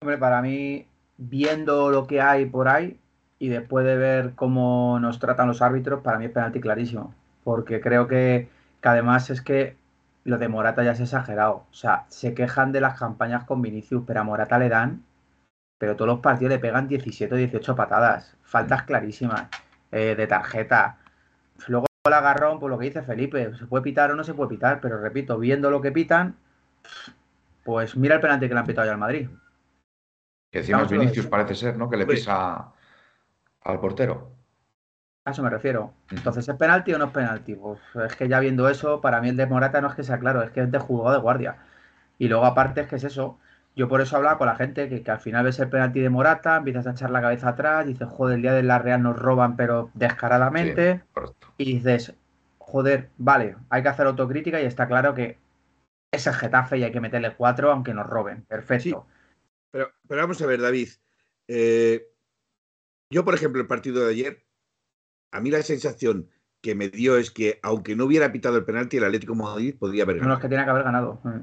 [0.00, 2.98] Hombre, para mí, viendo lo que hay por ahí
[3.38, 7.14] y después de ver cómo nos tratan los árbitros, para mí es penalti clarísimo.
[7.42, 8.48] Porque creo que,
[8.80, 9.76] que además es que
[10.24, 11.66] lo de Morata ya es exagerado.
[11.70, 15.04] O sea, se quejan de las campañas con Vinicius, pero a Morata le dan,
[15.84, 18.38] pero todos los partidos le pegan 17 o 18 patadas.
[18.42, 19.48] Faltas clarísimas,
[19.92, 20.96] eh, de tarjeta.
[21.68, 24.48] Luego el agarrón, pues lo que dice Felipe, se puede pitar o no se puede
[24.48, 26.36] pitar, pero repito, viendo lo que pitan,
[27.64, 29.28] pues mira el penalti que le han pitado ya al Madrid.
[30.50, 31.90] Que encima es Vinicius, parece ser, ¿no?
[31.90, 32.72] Que le pisa
[33.60, 34.32] al portero.
[35.26, 35.92] A eso me refiero.
[36.10, 37.56] Entonces, ¿es penalti o no es penalti?
[37.56, 40.18] Pues es que ya viendo eso, para mí el de Morata no es que sea
[40.18, 41.58] claro, es que es de juzgado de guardia.
[42.16, 43.38] Y luego, aparte, es que es eso.
[43.76, 46.10] Yo por eso hablaba con la gente que, que al final ves el penalti de
[46.10, 49.18] Morata, empiezas a echar la cabeza atrás, dices, joder, el día de la Real nos
[49.18, 51.02] roban, pero descaradamente.
[51.58, 52.14] Y dices,
[52.58, 55.38] joder, vale, hay que hacer autocrítica y está claro que
[56.12, 58.42] es el Getafe y hay que meterle cuatro aunque nos roben.
[58.42, 59.06] Perfecto.
[59.72, 60.88] Pero, pero vamos a ver, David.
[61.48, 62.06] Eh,
[63.10, 64.44] yo, por ejemplo, el partido de ayer,
[65.32, 66.28] a mí la sensación
[66.60, 69.74] que me dio es que, aunque no hubiera pitado el penalti, el Atlético de Madrid
[69.78, 70.34] podría haber ganado.
[70.34, 71.20] los que tiene que haber ganado.
[71.24, 71.40] Mm.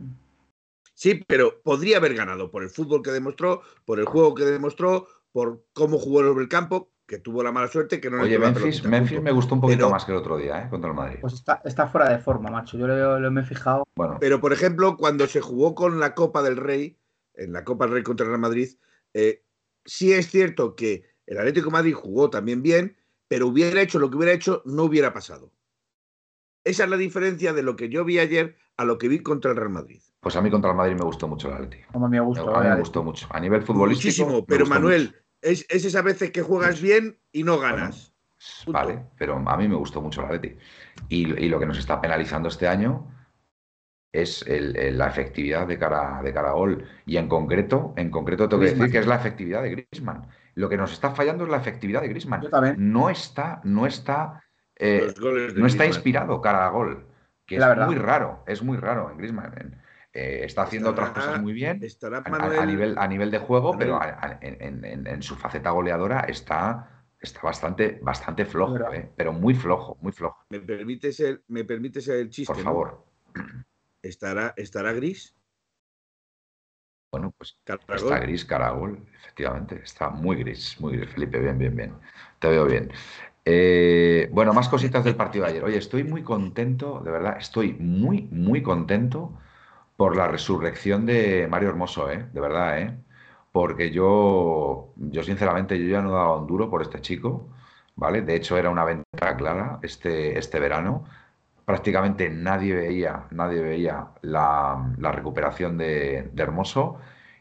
[1.01, 5.07] Sí, pero podría haber ganado por el fútbol que demostró, por el juego que demostró,
[5.31, 8.37] por cómo jugó sobre el campo, que tuvo la mala suerte, que no le Oye,
[8.37, 10.69] Memphis, Memphis me gustó un poquito Pero- más que el otro día, ¿eh?
[10.69, 11.17] Contra el Madrid.
[11.19, 12.77] Pues está, está fuera de forma, macho.
[12.77, 13.83] Yo lo, lo me he fijado.
[13.95, 16.99] Bueno, Pero, por ejemplo, cuando se jugó con la Copa del Rey,
[17.33, 18.69] en la Copa del Rey contra el Real Madrid,
[19.15, 19.43] eh,
[19.83, 22.95] sí es cierto que el Atlético de Madrid jugó también bien,
[23.27, 25.51] pero hubiera hecho lo que hubiera hecho, no hubiera pasado.
[26.63, 29.49] Esa es la diferencia de lo que yo vi ayer a lo que vi contra
[29.49, 30.03] el Real Madrid.
[30.21, 31.79] Pues a mí contra el Madrid me gustó mucho el Atleti.
[31.91, 32.43] Como me gusta.
[32.43, 33.27] A mí me gustó mucho.
[33.31, 34.25] A nivel futbolístico.
[34.25, 38.13] Muchísimo, pero Manuel, es, es esas veces que juegas bien y no ganas.
[38.63, 38.79] Punto.
[38.79, 40.55] Vale, pero a mí me gustó mucho el Atleti.
[41.09, 43.07] Y, y lo que nos está penalizando este año
[44.11, 46.85] es la efectividad de cara, de cara a gol.
[47.05, 50.27] Y en concreto, en concreto tengo que decir que es la efectividad de Griezmann.
[50.53, 52.43] Lo que nos está fallando es la efectividad de Griezmann.
[52.77, 54.43] No está, no está,
[54.75, 55.13] eh,
[55.55, 57.07] no está inspirado cara a gol.
[57.45, 59.80] Que es muy raro, es muy raro en Griezmann.
[60.13, 61.81] Eh, está haciendo otras cosas muy bien
[62.13, 63.97] a, nivel, a nivel de juego, pero
[64.41, 70.45] en, su faceta goleadora está, está bastante, bastante flojo, eh, pero muy flojo, muy flojo.
[70.49, 72.53] ¿Me permite ser, me permite ser el chiste?
[72.53, 73.05] Por favor.
[74.01, 75.33] ¿Estará, ¿Estará gris?
[77.09, 79.81] Bueno, pues está gris Caragol, efectivamente.
[79.81, 81.39] Está muy gris, muy gris, Felipe.
[81.39, 81.93] Bien, bien, bien.
[82.39, 82.91] Te veo bien.
[83.45, 85.63] Eh, bueno, más cositas del partido de ayer.
[85.63, 89.37] Oye, estoy muy contento, de verdad, estoy muy, muy contento
[90.01, 92.25] por la resurrección de Mario Hermoso, ¿eh?
[92.33, 92.97] De verdad, ¿eh?
[93.51, 97.49] Porque yo, yo sinceramente, yo ya no daba un duro por este chico,
[97.95, 98.23] ¿vale?
[98.23, 101.05] De hecho, era una venta clara este, este verano
[101.65, 106.97] prácticamente nadie veía, nadie veía la, recuperación de, Hermoso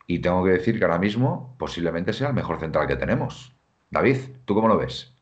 [0.06, 3.56] y tengo que decir que ahora mismo posiblemente sea el mejor central que tenemos.
[3.90, 5.14] David, ¿tú cómo lo ves?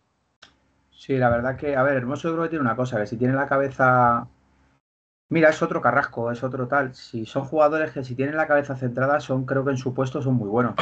[0.90, 3.34] Sí, la verdad que, a ver, Hermoso creo que tiene una cosa, que si tiene
[3.34, 4.26] la cabeza...
[5.30, 6.94] Mira, es otro Carrasco, es otro tal.
[6.94, 10.22] Si son jugadores que si tienen la cabeza centrada son, creo que en su puesto
[10.22, 10.74] son muy buenos.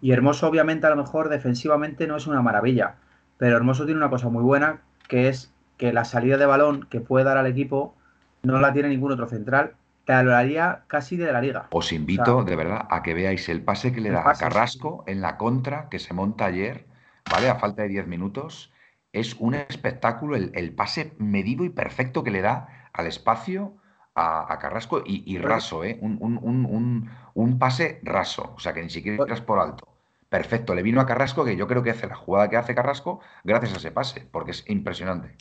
[0.00, 2.96] Y Hermoso obviamente a lo mejor defensivamente no es una maravilla,
[3.38, 7.00] pero Hermoso tiene una cosa muy buena que es que la salida de balón que
[7.00, 7.94] puede dar al equipo
[8.42, 9.74] no la tiene ningún otro central.
[10.04, 11.68] Te hablaría casi de la liga.
[11.70, 15.22] Os invito, de verdad, a que veáis el pase que le da a Carrasco en
[15.22, 16.84] la contra que se monta ayer,
[17.30, 17.48] ¿vale?
[17.48, 18.72] A falta de 10 minutos.
[19.12, 23.76] Es un espectáculo el, pase medido y perfecto que le da al espacio
[24.14, 25.98] a, Carrasco y, raso, ¿eh?
[26.00, 29.88] Un, pase raso, o sea que ni siquiera entras por alto.
[30.28, 33.20] Perfecto, le vino a Carrasco, que yo creo que hace la jugada que hace Carrasco
[33.44, 35.36] gracias a ese pase, porque es impresionante.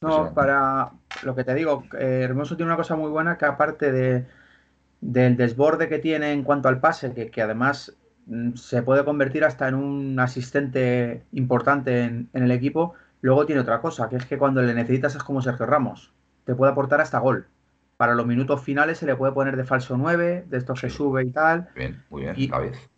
[0.00, 3.92] No, para lo que te digo, eh, Hermoso tiene una cosa muy buena que aparte
[3.92, 4.26] de,
[5.00, 7.96] del desborde que tiene en cuanto al pase, que, además
[8.26, 13.80] mm, se puede convertir hasta en un asistente importante en, el equipo, luego tiene otra
[13.80, 16.12] cosa, que es que cuando le necesitas es como Sergio Ramos,
[16.44, 17.46] te puede aportar hasta gol.
[18.02, 21.22] Para los minutos finales se le puede poner de falso 9, de esto se sube
[21.22, 21.68] y tal.
[21.76, 22.90] Bien, muy bien, y, vez.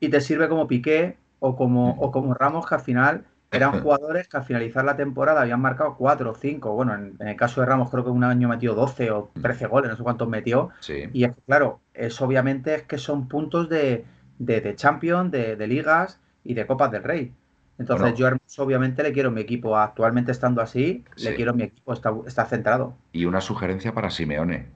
[0.00, 4.26] Y, te sirve como Piqué o como, o como Ramos, que al final eran jugadores
[4.26, 6.74] que al finalizar la temporada habían marcado 4 o 5.
[6.74, 9.70] Bueno, en, el caso de Ramos creo que un año metió 12 o 13 mm.
[9.70, 10.70] goles, no sé cuántos metió.
[10.88, 14.06] Y es que, claro, es obviamente es que son puntos de,
[14.40, 17.32] de, Champions, de, ligas y de Copas del Rey.
[17.78, 22.44] Entonces yo obviamente le quiero mi equipo, actualmente estando así, le quiero mi equipo, está,
[22.46, 22.96] centrado.
[23.12, 24.70] Y una sugerencia para Simeone,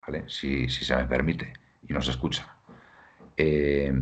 [0.00, 0.24] ¿vale?
[0.28, 1.52] Si, se me permite
[1.86, 2.56] y nos escucha.
[3.36, 3.92] Eh,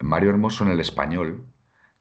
[0.00, 1.46] Mario Hermoso en el español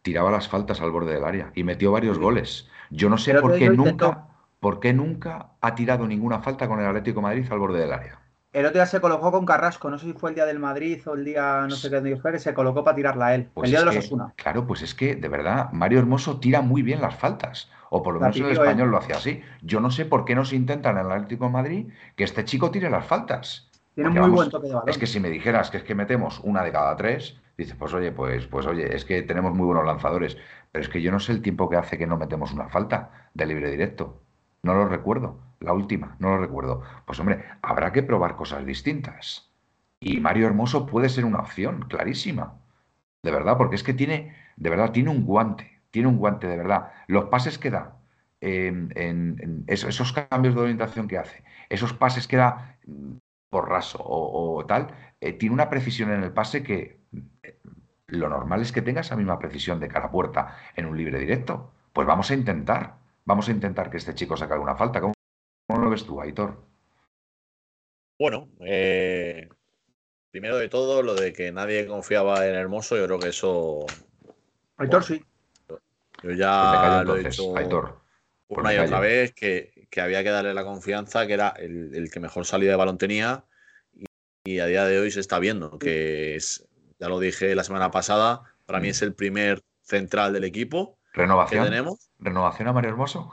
[0.02, 2.68] tiraba las faltas al borde del área y metió varios goles.
[2.90, 4.28] Yo no sé por qué nunca,
[4.60, 8.23] por qué nunca ha tirado ninguna falta con el Atlético Madrid al borde del área.
[8.54, 11.02] El otro día se colocó con Carrasco, no sé si fue el día del Madrid
[11.08, 13.50] o el día no sé qué día fue, se colocó para tirarla a él.
[13.54, 14.32] Pues el día de los Osuna.
[14.36, 17.72] Claro, pues es que de verdad Mario Hermoso tira muy bien las faltas.
[17.90, 19.42] O por lo menos el español lo hace así.
[19.62, 22.46] Yo no sé por qué no se intenta en el Atlético de Madrid que este
[22.46, 23.70] chico tire las faltas.
[23.96, 24.90] Tiene muy buen toque de balón.
[24.90, 27.94] Es que si me dijeras que es que metemos una de cada tres, Dice, pues
[27.94, 30.38] oye, pues, pues oye, es que tenemos muy buenos lanzadores,
[30.72, 33.30] pero es que yo no sé el tiempo que hace que no metemos una falta
[33.34, 34.23] de libre directo.
[34.64, 35.40] No lo recuerdo.
[35.60, 36.84] La última, no lo recuerdo.
[37.06, 39.52] Pues hombre, habrá que probar cosas distintas.
[40.00, 42.60] Y Mario Hermoso puede ser una opción, clarísima.
[43.24, 46.58] De verdad, porque es que tiene, de verdad, tiene un guante, tiene un guante, de
[46.58, 46.92] verdad.
[47.08, 47.98] Los pases que da,
[48.42, 53.14] en, esos, cambios de orientación que hace, esos pases que da mm,
[53.50, 54.88] por raso o, tal,
[55.22, 57.00] eh, tiene una precisión en el pase que
[58.08, 61.20] lo normal es que tenga esa misma precisión de cara a puerta en un libre
[61.20, 61.72] directo.
[61.94, 65.02] Pues vamos a intentar, vamos a intentar que este chico saque alguna falta.
[65.02, 65.14] ¿Cómo,
[65.68, 66.64] lo ves tú, Aitor?
[68.20, 69.50] Bueno, eh,
[70.32, 73.86] primero de todo, lo de que nadie confiaba en Hermoso, yo creo que eso.
[74.78, 75.24] Aitor sí.
[76.22, 78.02] Yo ya lo he dicho Aitor,
[78.48, 82.46] una y otra vez que, había que darle la confianza, que era el, que mejor
[82.46, 83.46] salida de balón tenía.
[84.46, 86.68] y, a día de hoy se está viendo que es
[87.00, 88.92] ya lo dije la semana pasada, para mí mm.
[88.92, 90.98] es el primer central del equipo.
[91.14, 91.66] ¿Renovación?
[91.66, 92.10] tenemos.
[92.20, 93.32] ¿Renovación a Mario Hermoso?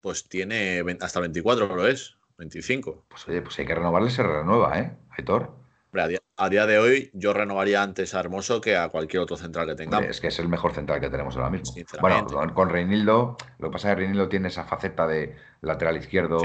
[0.00, 3.06] Pues tiene hasta 24, lo es, 25.
[3.08, 4.96] Pues oye, pues hay que renovarle, se renueva, ¿eh?
[5.10, 5.56] Aitor.
[6.36, 9.74] A día, de hoy yo renovaría antes a Hermoso que a cualquier otro central que
[9.74, 10.08] tengamos.
[10.08, 11.74] es que es el mejor central que tenemos ahora mismo.
[12.00, 16.40] Bueno, con, Reinildo, lo que pasa es que Reinildo tiene esa faceta de lateral izquierdo,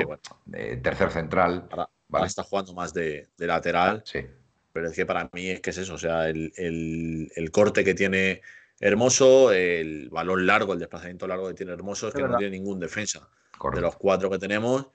[0.45, 1.67] de tercer central.
[1.69, 4.01] Ahora, está jugando más de, de lateral.
[4.05, 4.25] Sí.
[4.73, 8.41] Pero es que para mí es que es eso, o sea, el, corte que tiene
[8.85, 12.81] Hermoso, el balón largo, el desplazamiento largo que tiene Hermoso, es que no tiene ningún
[12.81, 13.29] defensa.
[13.73, 14.87] De los cuatro que tenemos,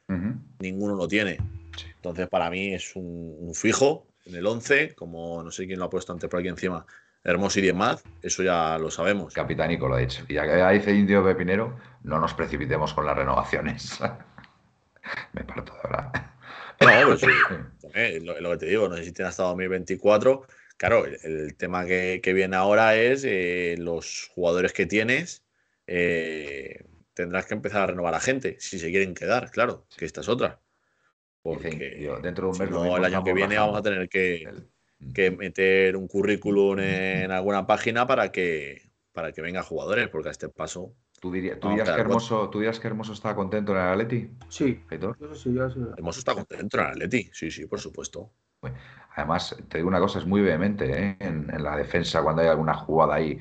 [0.59, 1.38] ninguno lo tiene.
[1.96, 5.90] Entonces, para mí es un, fijo en el 11, como no sé quién lo ha
[5.90, 6.85] puesto antes por aquí encima,
[7.24, 9.33] Hermoso y Diemaz, eso ya lo sabemos.
[9.33, 10.22] Capitánico lo ha dicho.
[10.29, 14.01] Y ya que dice Indio Pepinero, no nos precipitemos con las renovaciones.
[15.33, 16.12] Me parto de verdad.
[16.81, 18.20] No, pues sí.
[18.20, 20.46] lo, lo, que te digo, no sé si tiene hasta 2024.
[20.78, 25.44] Claro, el, tema que, viene ahora es eh, los jugadores que tienes.
[25.88, 30.20] Eh, tendrás que empezar a renovar a gente si se quieren quedar, claro, que esta
[30.20, 30.60] es otra.
[31.42, 34.48] Porque dentro de un mes el año que viene vamos a tener que,
[35.12, 40.32] que, meter un currículum en alguna página para que, para que vengan jugadores, porque a
[40.32, 40.94] este paso.
[41.20, 44.30] ¿Tú, dirías, tú dirías que Hermoso, ¿Tú dirías que Hermoso está contento en el Atleti?
[44.48, 44.84] Sí.
[45.34, 45.56] sí,
[45.96, 48.30] Hermoso está contento en el Atleti, sí, sí, por supuesto.
[49.18, 51.16] Además, te digo una cosa, es muy vehemente ¿eh?
[51.18, 53.40] en, en, la defensa cuando hay alguna jugada ahí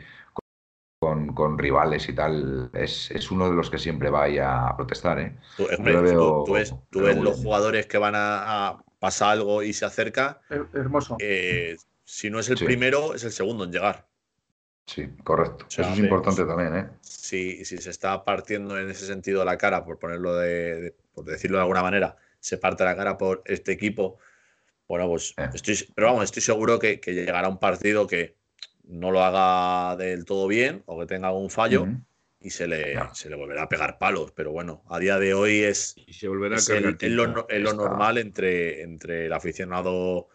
[1.00, 5.20] con, rivales y tal, es, uno de los que siempre va a protestar.
[5.20, 5.36] ¿eh?
[5.56, 5.68] Tú,
[6.52, 6.74] ves,
[7.18, 10.42] los jugadores que van a, pasar algo y se acerca.
[10.50, 11.18] Hermoso.
[11.20, 14.08] Eh, si no es el primero, es el segundo en llegar.
[14.88, 15.66] Sí, correcto.
[15.70, 16.76] Eso es importante también.
[16.76, 16.90] ¿eh?
[17.02, 21.58] Si, si, se está partiendo en ese sentido la cara, por ponerlo de, por decirlo
[21.58, 24.18] de alguna manera, se parte la cara por este equipo.
[24.88, 25.50] Bueno, pues eh.
[25.54, 28.38] estoy, pero vamos, estoy seguro que llegará un partido que,
[28.88, 31.88] no lo haga del todo bien o que tenga algún fallo
[32.40, 34.32] y se le, se le volverá a pegar palos.
[34.32, 36.58] Pero bueno, a día de hoy es, se volverá
[37.02, 40.30] lo, normal entre, entre el aficionado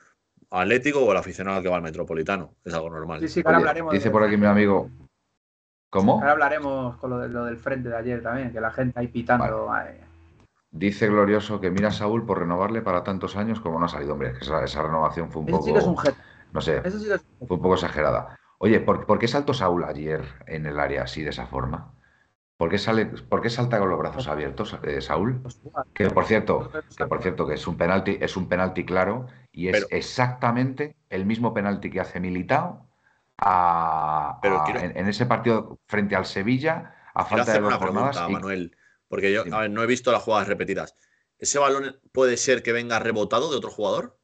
[0.51, 2.55] atlético o el aficionado que va al metropolitano.
[2.65, 3.21] Es algo normal.
[3.21, 3.93] Sí, sí, ahora hablaremos.
[3.93, 4.91] Dice por aquí mi amigo.
[5.89, 6.15] ¿Cómo?
[6.15, 9.71] Ahora hablaremos con lo, lo, del frente de ayer también, que la gente ahí pitando.
[10.73, 14.15] Dice Glorioso que mira a Saúl por renovarle para tantos años como no ha salido.
[14.15, 15.67] Hombre, esa, esa renovación fue un poco.
[15.67, 15.97] Sí que es un
[16.53, 18.39] No sé, fue un poco exagerada.
[18.59, 21.93] Oye, ¿por, qué saltó Saúl ayer en el área así de esa forma?
[22.57, 25.41] ¿Por qué, sale, ¿Por qué salta con los brazos abiertos eh, Saúl?
[25.43, 25.61] Pues
[25.93, 29.69] que por cierto, que por cierto que es un penalti, es un penalti claro y
[29.69, 32.87] es exactamente el mismo penalti que hace Militao
[34.43, 38.31] en, ese partido frente al Sevilla a falta de dos jornadas.
[38.31, 38.77] Manuel,
[39.13, 40.97] porque yo no he visto las jugadas repetidas.
[41.37, 44.19] ¿Ese balón puede ser que venga rebotado de otro jugador?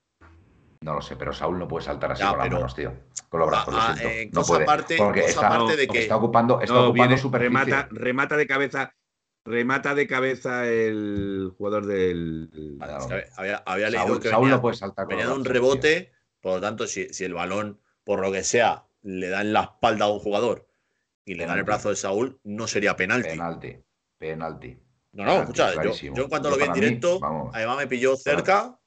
[0.81, 2.94] No lo sé, pero Saúl no puede saltar así con las manos, tío.
[3.29, 4.64] Con los brazos, ah, eh, no puede.
[4.96, 6.01] porque está, de que...
[6.01, 8.94] está ocupando, está ocupando remata, remata de cabeza
[9.44, 12.79] remata de cabeza el jugador del.
[13.66, 16.87] había, leído que Saúl venía, no puede saltar venía de un rebote, por lo tanto,
[16.87, 20.18] si, si, el balón, por lo que sea, le da en la espalda a un
[20.18, 20.66] jugador
[21.27, 23.29] y le da en el brazo de Saúl, no sería penalti.
[23.29, 23.77] Penalti,
[24.18, 24.76] penalti.
[25.12, 27.18] No, no, escucha, yo, yo, cuando lo vi en directo,
[27.52, 28.78] además me pilló cerca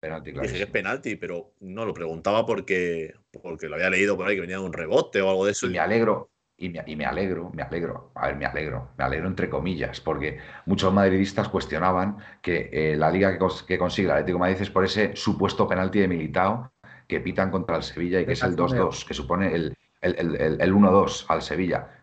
[0.00, 4.28] Penalti, Dije que es penalti, pero no lo preguntaba porque, porque lo había leído por
[4.28, 5.66] ahí que venía de un rebote o algo de eso.
[5.66, 9.04] Y me alegro, y me, y me, alegro, me alegro, a ver, me alegro, me
[9.04, 14.12] alegro entre comillas, porque muchos madridistas cuestionaban que eh, la liga que, que, consigue el
[14.12, 16.72] Atlético de Madrid es por ese supuesto penalti de Militao
[17.08, 20.60] que pitan contra el Sevilla y que es el 2-2, que supone el, el, el,
[20.60, 21.97] el 1-2 al Sevilla.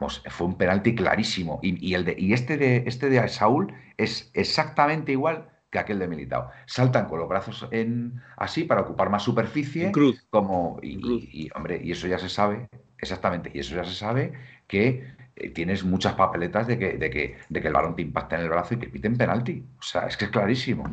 [0.00, 1.58] Vamos, fue un penalti clarísimo.
[1.62, 5.98] Y, y, el de, y este, de, este de Saúl es exactamente igual que aquel
[5.98, 6.50] de Militao.
[6.66, 9.92] Saltan con los brazos en así para ocupar más superficie.
[9.92, 10.26] cruz.
[10.30, 14.32] Como, y, hombre, y eso ya se sabe, exactamente, y eso ya se sabe
[14.66, 18.36] que eh, tienes muchas papeletas de que, de, que, de que el balón te impacta
[18.36, 19.64] en el brazo y que piten penalti.
[19.78, 20.84] O sea, es que es clarísimo,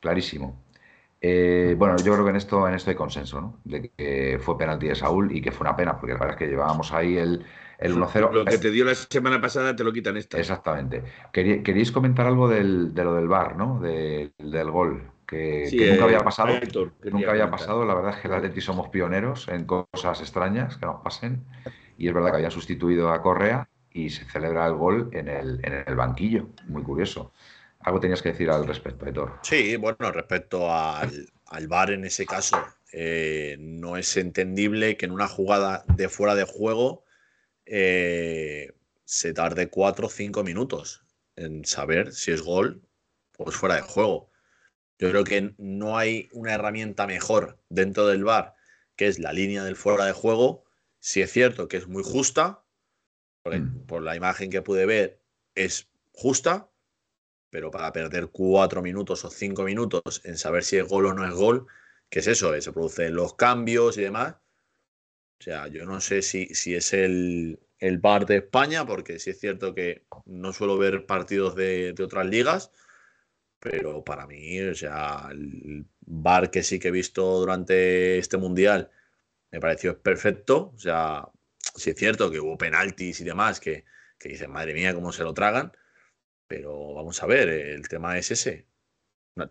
[0.00, 0.62] clarísimo.
[1.20, 3.60] Eh, bueno, yo creo que en esto, en esto hay consenso, ¿no?
[3.64, 6.38] De que fue penalti de Saúl y que fue una pena, porque la verdad es
[6.38, 7.44] que llevábamos ahí el,
[7.78, 8.32] el 1-0.
[8.32, 10.38] Lo que te dio la semana pasada te lo quitan esta.
[10.38, 11.04] Exactamente.
[11.32, 13.80] Queríais comentar algo del, de lo del bar, ¿no?
[13.80, 15.12] del gol.
[15.26, 16.54] Que, nunca había pasado.
[17.04, 17.84] nunca había pasado.
[17.84, 21.44] La verdad es que el Atleti somos pioneros en cosas extrañas que nos pasen.
[21.98, 25.60] Y es verdad que habían sustituido a Correa y se celebra el gol en el,
[25.62, 26.48] en el banquillo.
[26.66, 27.32] Muy curioso.
[27.80, 29.38] Algo tenías que decir al respecto, Héctor.
[29.42, 32.56] Sí, bueno, respecto al, al VAR en ese caso,
[32.92, 37.04] eh, no es entendible que en una jugada de fuera de juego
[37.68, 38.72] eh,
[39.04, 41.04] se tarde 4 o 5 minutos
[41.36, 42.82] en saber si es gol
[43.36, 44.30] o es fuera de juego.
[44.98, 48.56] Yo creo que no hay una herramienta mejor dentro del bar
[48.98, 50.64] que es la línea del fuera de juego.
[50.98, 52.64] Si es cierto que es muy justa,
[53.44, 53.86] mm.
[53.86, 55.20] por la imagen que pude ver
[55.54, 56.68] es justa,
[57.48, 61.24] pero para perder cuatro minutos o cinco minutos en saber si es gol o no
[61.24, 61.66] es gol,
[62.10, 62.60] ¿qué es eso?
[62.60, 64.34] Se producen los cambios y demás.
[65.40, 69.30] O sea, yo no sé si, si es el, el bar de España, porque sí
[69.30, 72.72] es cierto que no suelo ver partidos de, otras ligas,
[73.60, 78.90] pero para mí, o sea, el bar que sí que he visto durante este mundial
[79.50, 80.72] me pareció perfecto.
[80.74, 81.28] O sea,
[81.76, 83.84] sí es cierto que hubo penaltis y demás que,
[84.18, 85.72] que dicen, madre mía, cómo se lo tragan,
[86.48, 88.66] pero vamos a ver, el tema es ese.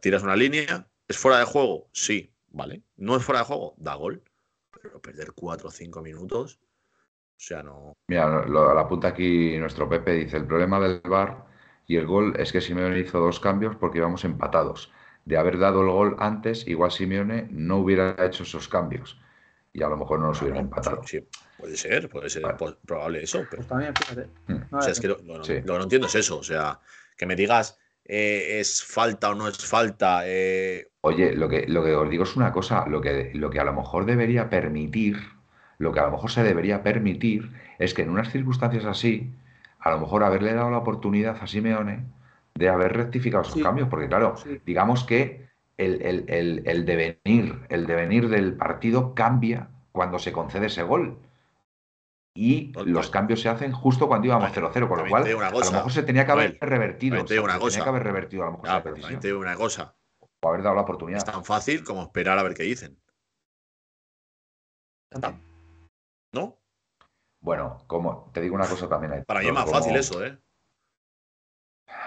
[0.01, 1.89] tiras una línea, ¿es fuera de juego?
[1.93, 2.83] Sí, vale.
[2.97, 3.75] ¿No es fuera de juego?
[3.77, 4.23] Da gol.
[4.87, 7.93] Pero perder cuatro o cinco minutos, o sea, no.
[8.07, 11.45] Mira, lo, la apunta aquí nuestro Pepe, dice, el problema del VAR
[11.87, 14.91] y el gol es que Simeone hizo dos cambios porque íbamos empatados.
[15.25, 19.19] De haber dado el gol antes, igual Simeone no hubiera hecho esos cambios
[19.73, 21.03] y a lo mejor no nos hubiera empatado.
[21.03, 22.77] Sí, sí, puede ser, puede ser Vale.
[22.85, 24.29] probable eso, pero Pues también, fíjate.
[24.47, 24.55] Hmm.
[24.71, 25.53] No, o sea, es que lo, lo- Sí.
[25.53, 26.79] lo que no entiendo es eso, o sea,
[27.17, 31.83] que me digas eh, es falta o no es falta, eh, Oye, lo que, lo
[31.83, 35.17] que os digo es una cosa, lo que, lo que a lo mejor debería permitir,
[35.77, 39.31] lo que a lo mejor se debería permitir es que en unas circunstancias así,
[39.79, 42.05] a lo mejor haberle dado la oportunidad a Simeone
[42.55, 43.61] de haber rectificado esos Sí.
[43.61, 44.59] cambios, porque claro, Sí.
[44.65, 50.65] digamos que el, el- el- el devenir, el devenir del partido cambia cuando se concede
[50.65, 51.17] ese gol.
[52.39, 52.93] Y Total.
[52.93, 55.91] los cambios se hacen justo cuando íbamos También- 0-0, con lo cual a lo mejor
[55.91, 58.83] se tenía que haber revertido, te una se tenía que haber revertido a lo mejor
[59.19, 59.95] te una cosa,
[60.39, 61.25] o haber dado la es oportunidad.
[61.25, 63.01] tan fácil como esperar a ver qué dicen,
[66.31, 66.59] ¿no?
[67.39, 69.13] Bueno, como te digo una cosa también.
[69.13, 70.37] Aitor, Para mí es más como- fácil eso, ¿eh?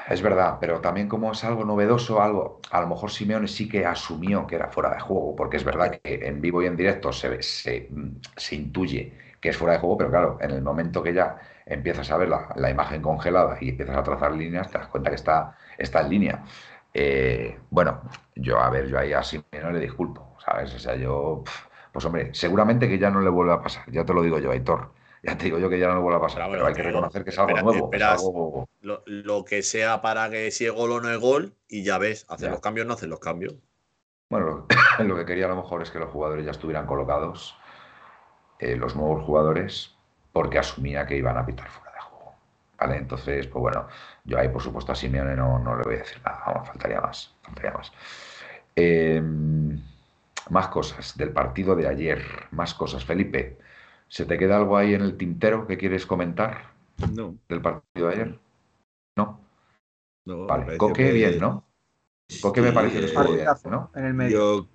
[0.08, 3.84] Es verdad, pero también como es algo novedoso, algo, a lo mejor Simeone sí que
[3.84, 7.12] asumió que era fuera de juego, porque es verdad que en vivo y en directo
[7.12, 11.02] se, se, mm, se intuye que es fuera de juego, pero claro, en el momento
[11.02, 14.78] que ya empiezas a ver la, la imagen congelada y empiezas a trazar líneas, te
[14.78, 16.44] das cuenta que está, está en línea.
[16.92, 18.02] Eh, bueno,
[18.34, 20.74] yo, a ver, yo ahí a Simeone le disculpo, ¿sabes?
[20.74, 21.44] O sea, yo,
[21.92, 24.50] pues hombre, seguramente que ya no le vuelve a pasar, ya te lo digo yo,
[24.50, 24.92] Aitor.
[25.22, 27.24] Ya te digo yo que ya no le vuelve a pasar, Pero hay que reconocer
[27.24, 30.92] que es algo nuevo, es algo- Lo, lo que sea para que si es gol
[30.92, 32.52] o no es gol, y ya ves, hacer Ya.
[32.52, 33.54] los cambios, no hacen los cambios.
[34.30, 34.66] Bueno,
[35.00, 37.54] lo que quería a lo mejor es que los jugadores ya estuvieran colocados,
[38.60, 39.96] eh, los nuevos jugadores,
[40.32, 42.34] porque asumía que iban a pitar fuera de juego.
[42.78, 42.96] ¿Vale?
[42.96, 43.88] Entonces, pues bueno,
[44.24, 47.00] yo ahí por supuesto a Simeone no, no le voy a decir nada, vamos, faltaría
[47.00, 47.92] más, faltaría más.
[48.76, 49.22] Eh,
[50.50, 53.04] más cosas del partido de ayer, más cosas.
[53.04, 53.58] Felipe,
[54.08, 56.70] ¿se te queda algo ahí en el tintero que quieres comentar
[57.14, 58.38] No, del partido de ayer?
[59.16, 59.40] ¿No?
[60.26, 60.46] no.
[60.46, 61.64] Vale, Coque que- bien, ¿no?
[62.40, 63.90] Coque me parece que eh, estuvo bien, Partidazo ¿no?
[63.94, 64.38] En el medio.
[64.38, 64.66] Yo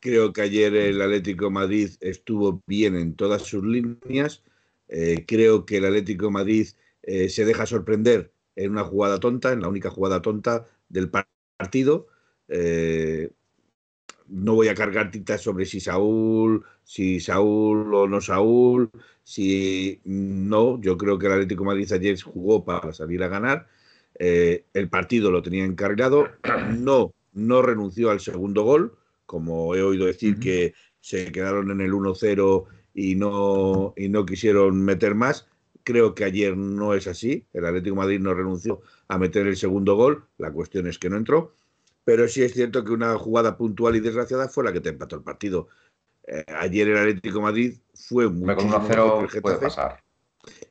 [0.00, 4.42] creo que ayer el Atlético Madrid estuvo bien en todas sus líneas.
[4.88, 6.68] Eh, creo que el Atlético Madrid
[7.02, 11.28] eh, se deja sorprender en una jugada tonta, en la única jugada tonta del par-
[11.56, 12.06] partido.
[12.48, 13.30] Eh,
[14.28, 18.90] no voy a cargar tintas sobre si Saúl, si Saúl o no Saúl,
[19.22, 23.68] si no, yo creo que el Atlético Madrid ayer jugó para salir a ganar.
[24.16, 26.28] El partido lo tenía encarrilado,
[26.78, 31.92] no, no renunció al segundo gol, como he oído decir que se quedaron en el
[31.92, 35.46] 1-0 y no, y no quisieron meter más.
[35.82, 37.46] Creo que ayer no es así.
[37.52, 40.24] El Atlético de Madrid no renunció a meter el segundo gol.
[40.38, 41.54] La cuestión es que no entró.
[42.04, 45.16] Pero sí es cierto que una jugada puntual y desgraciada fue la que te empató
[45.16, 45.68] el partido.
[46.26, 49.58] Eh, ayer el Atlético de Madrid fue Hombre, Con muchísimo mejor que el 1-0 puede
[49.58, 50.00] pasar.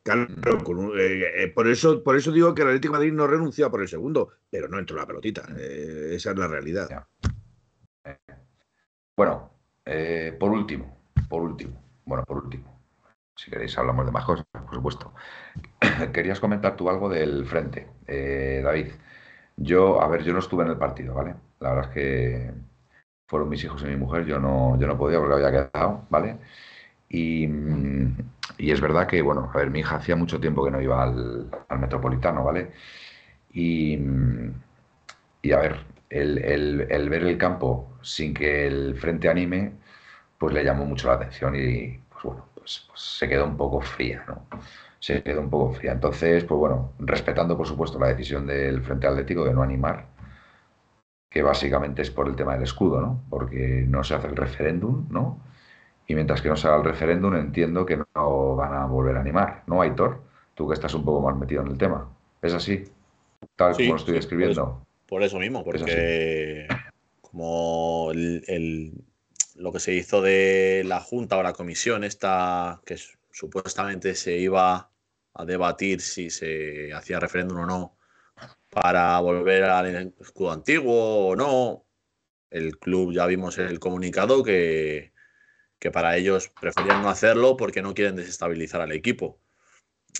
[0.03, 0.27] Claro,
[0.63, 3.25] con un- eh, eh, por, eso, por eso digo que el Atlético de Madrid no
[3.27, 5.41] renunció a por el segundo, pero no entró la pelotita.
[5.59, 6.87] Esa es la realidad.
[6.89, 7.07] Ya.
[9.15, 9.51] Bueno,
[9.85, 10.97] eh, por último,
[11.29, 12.79] por último, bueno, por último,
[13.35, 15.13] si queréis hablamos de más cosas, por supuesto.
[16.13, 18.87] Querías comentar tú algo del frente, eh, David.
[19.57, 21.35] Yo, a ver, yo no estuve en el partido, ¿vale?
[21.59, 22.53] La verdad es que
[23.27, 26.39] fueron mis hijos y mi mujer, yo no, yo no podía porque había quedado, ¿vale?
[27.09, 27.47] Y,
[28.57, 31.49] es verdad que, bueno, a ver, mi hija hacía mucho tiempo que no iba al,
[31.69, 32.71] al Metropolitano, ¿vale?
[33.53, 33.97] Y,
[35.41, 39.73] y a ver, el, el- el ver el campo sin que el frente anime,
[40.37, 43.81] pues le llamó mucho la atención y, pues bueno, pues, pues se quedó un poco
[43.81, 44.47] fría, ¿no?
[44.99, 45.93] Se quedó un poco fría.
[45.93, 50.07] Entonces, pues bueno, respetando por supuesto la decisión del Frente Atlético de no animar,
[51.29, 53.23] que básicamente es por el tema del escudo, ¿no?
[53.29, 55.39] Porque no se hace el referéndum, ¿no?
[56.07, 59.21] Y mientras que no se haga el referéndum, entiendo que no van a volver a
[59.21, 60.21] animar, ¿no, Aitor?
[60.55, 62.09] Tú que estás un poco más metido en el tema.
[62.41, 62.85] ¿Es así?
[63.55, 64.85] Tal Sí, como lo estoy sí, describiendo.
[65.13, 66.65] Por eso mismo, porque
[67.21, 68.93] como el, el-
[69.53, 72.97] lo que se hizo de la Junta o la comisión esta, que
[73.31, 74.89] supuestamente se iba
[75.35, 77.97] a debatir si se hacía referéndum o no
[78.69, 81.85] para volver al escudo antiguo o no,
[82.49, 85.13] el club ya vimos el comunicado que,
[85.77, 89.39] que para ellos preferían no hacerlo porque no quieren desestabilizar al equipo.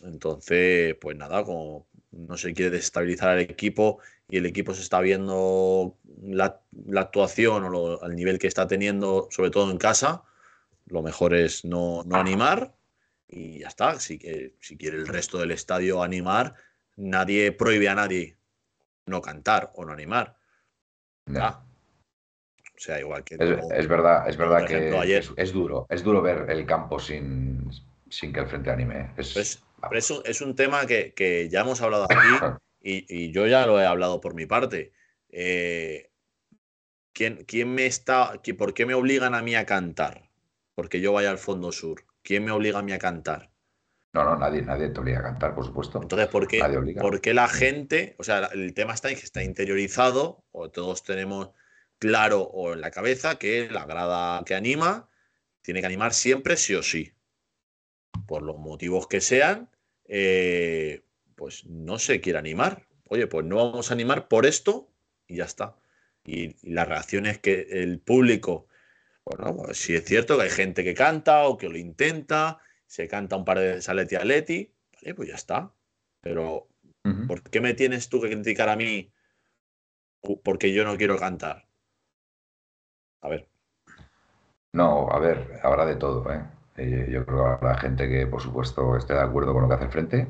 [0.03, 3.99] Entonces, pues nada, como no se quiere desestabilizar al equipo
[4.29, 8.67] y el equipo se está viendo la, la actuación o lo- al nivel que está
[8.67, 10.23] teniendo, sobre todo en casa,
[10.87, 12.73] lo mejor es no, no animar
[13.27, 13.99] y ya está.
[13.99, 16.55] Si, que- si quiere el resto del estadio animar,
[16.95, 18.37] nadie prohíbe a nadie
[19.05, 20.37] no cantar o no animar.
[21.35, 21.63] Ah.
[22.75, 23.35] O sea, igual que.
[23.35, 24.89] Es, verdad, es verdad que
[25.37, 25.85] es, duro.
[25.89, 27.69] Es duro ver el campo sin,
[28.09, 29.11] sin que el frente anime.
[29.17, 32.17] Es, es, un tema que, ya hemos hablado aquí
[32.83, 34.91] y, yo ya lo he hablado por mi parte.
[35.29, 36.11] Eh,
[37.13, 38.41] ¿quién, ¿Quién me está.
[38.57, 40.29] ¿Por qué me obligan a mí a cantar?
[40.75, 42.05] Porque yo vaya al fondo sur.
[42.21, 43.51] ¿Quién me obliga a mí a cantar?
[44.13, 45.99] No, no, nadie, nadie te obliga a cantar, por supuesto.
[46.01, 46.61] Entonces, ¿por qué,
[47.01, 51.03] ¿por qué la gente, o sea, el tema está en que está interiorizado, o todos
[51.03, 51.49] tenemos
[51.97, 55.09] claro o en la cabeza que la grada que anima
[55.63, 57.13] tiene que animar siempre sí o sí.
[58.27, 59.71] Por los motivos que sean,
[60.05, 61.03] eh,
[61.43, 62.87] pues no se quiere animar.
[63.09, 64.87] Oye, pues no vamos a animar por esto
[65.27, 65.75] y ya está.
[66.23, 68.67] Y, las reacciones que el público,
[69.25, 73.09] bueno, pues sí es cierto que hay gente que canta o que lo intenta, se
[73.09, 75.73] canta un par de veces a Leti a Leti, vale, pues ya está.
[76.21, 76.69] Pero,
[77.27, 79.11] ¿por qué me tienes tú que criticar a mí
[80.45, 81.67] porque yo no quiero cantar?
[83.19, 83.49] A ver.
[84.71, 86.41] No, a ver, habrá de todo, ¿eh?
[86.77, 87.09] ¿eh?
[87.11, 89.83] yo creo que habrá gente que, por supuesto, esté de acuerdo con lo que hace
[89.83, 90.27] el frente.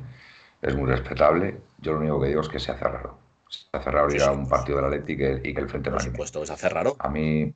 [0.64, 1.58] Es muy respetable.
[1.80, 3.20] Yo lo único que digo es que se hace raro.
[3.50, 5.70] Se hace raro ir a un partido de la Leti y que, y que el
[5.70, 6.96] frente Por supuesto, que se hace raro.
[7.00, 7.54] A mí,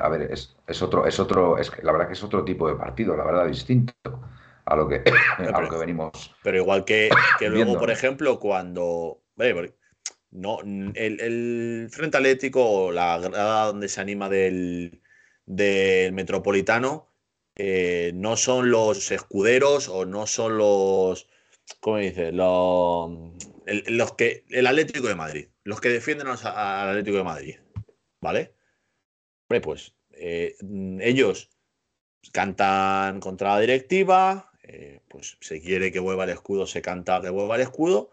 [0.00, 2.76] a ver, es, otro, es otro, es que la verdad que es otro tipo de
[2.76, 3.94] partido, la verdad, distinto
[4.64, 5.02] a lo que,
[5.70, 6.34] que venimos.
[6.42, 9.22] Pero igual que, que luego, por ejemplo, cuando.
[10.30, 10.58] no,
[10.94, 15.00] el, Frente Atlético, la grada donde se anima del,
[15.46, 17.08] del Metropolitano,
[17.56, 21.28] eh, no son los escuderos o no son los.
[21.80, 22.32] ¿Cómo dice?
[22.32, 23.10] Los,
[23.86, 24.44] los que.
[24.50, 25.48] El Atlético de Madrid.
[25.64, 27.56] Los que defienden al Atlético de Madrid.
[28.20, 28.54] ¿Vale?
[29.60, 30.56] pues eh,
[31.00, 31.50] ellos
[32.32, 37.30] cantan contra la directiva, eh, pues se quiere que vuelva el escudo, se canta que
[37.30, 38.12] vuelva el escudo.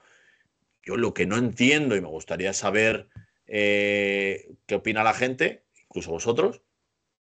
[0.83, 3.09] Yo lo que no entiendo y me gustaría saber
[3.47, 6.61] eh, qué opina la gente, incluso vosotros,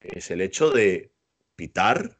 [0.01, 1.11] es el hecho de
[1.55, 2.19] pitar,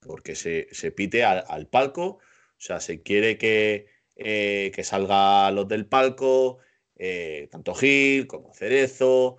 [0.00, 2.20] porque se, pite al, palco,
[2.58, 6.58] o sea, se quiere que, que salga los del palco,
[7.50, 9.38] tanto Gil como Cerezo,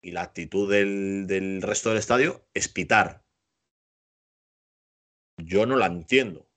[0.00, 3.24] y la actitud del, resto del estadio es pitar.
[5.38, 6.48] Yo no la entiendo.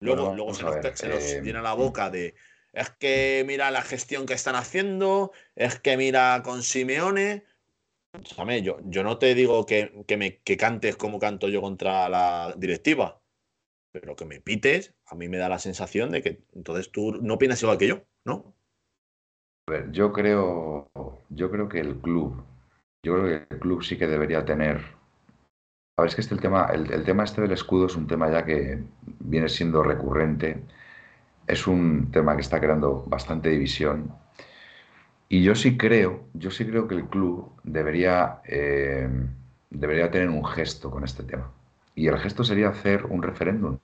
[0.00, 2.34] Luego, luego se, nos, eh, llena la boca de
[2.72, 7.44] es que mira la gestión que están haciendo, es que mira con Simeone.
[8.62, 12.54] yo, yo no te digo que, que, me, que cantes como canto yo contra la
[12.58, 13.22] directiva,
[14.00, 17.34] pero que me pites, a mí me da la sensación de que entonces tú no
[17.34, 18.54] opinas igual que yo, ¿no?
[19.68, 20.90] A ver, yo creo,
[21.28, 22.44] yo creo que el club,
[23.02, 24.76] yo creo que el club sí que debería tener.
[25.98, 28.30] A ver, es que este el tema, el, tema este del escudo es un tema
[28.30, 28.82] ya que
[29.20, 30.62] viene siendo recurrente.
[31.46, 34.12] Es un tema que está creando bastante división.
[35.28, 39.08] Y yo sí creo, yo sí creo que el club debería, eh,
[39.70, 41.52] debería tener un gesto con este tema.
[41.96, 43.78] Y el gesto sería hacer un referéndum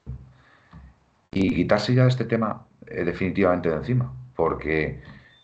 [1.32, 4.12] y quitarse ya este tema eh, definitivamente de encima.
[4.36, 5.02] Porque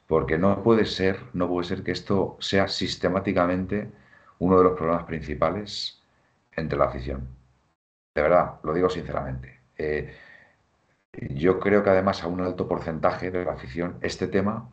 [0.08, 3.92] porque no puede ser, no puede ser que esto sea sistemáticamente
[4.38, 6.02] uno de los problemas principales
[6.52, 7.28] entre la afición.
[8.14, 9.60] De verdad, lo digo sinceramente.
[9.76, 10.16] Eh,
[11.12, 14.70] yo creo que además a un alto porcentaje de la afición este tema,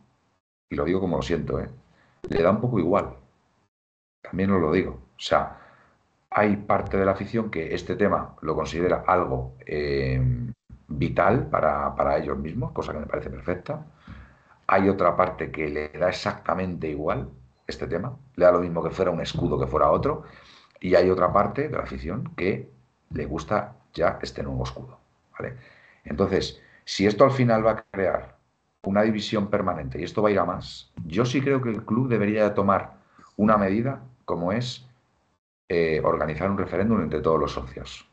[0.70, 1.70] y lo digo como lo siento, eh,
[2.30, 3.18] le da un poco igual.
[4.22, 4.92] También os lo digo.
[5.18, 5.60] O sea,
[6.38, 10.22] hay parte de la afición que este tema lo considera algo eh,
[10.88, 13.86] vital para, para ellos mismos, cosa que me parece perfecta
[14.68, 17.30] hay otra parte que le da exactamente igual
[17.68, 20.24] este tema, le da lo mismo que fuera un escudo que fuera otro,
[20.80, 22.70] y hay otra parte de la afición que
[23.12, 25.00] le gusta ya este nuevo escudo.
[25.38, 25.58] ¿vale?
[26.04, 28.36] Entonces, si esto al final va a crear
[28.84, 31.84] una división permanente y esto va a ir a más, yo sí creo que el
[31.84, 32.94] club debería tomar
[33.36, 34.88] una medida como es
[35.70, 38.08] eh, organizar un referéndum entre todos los socios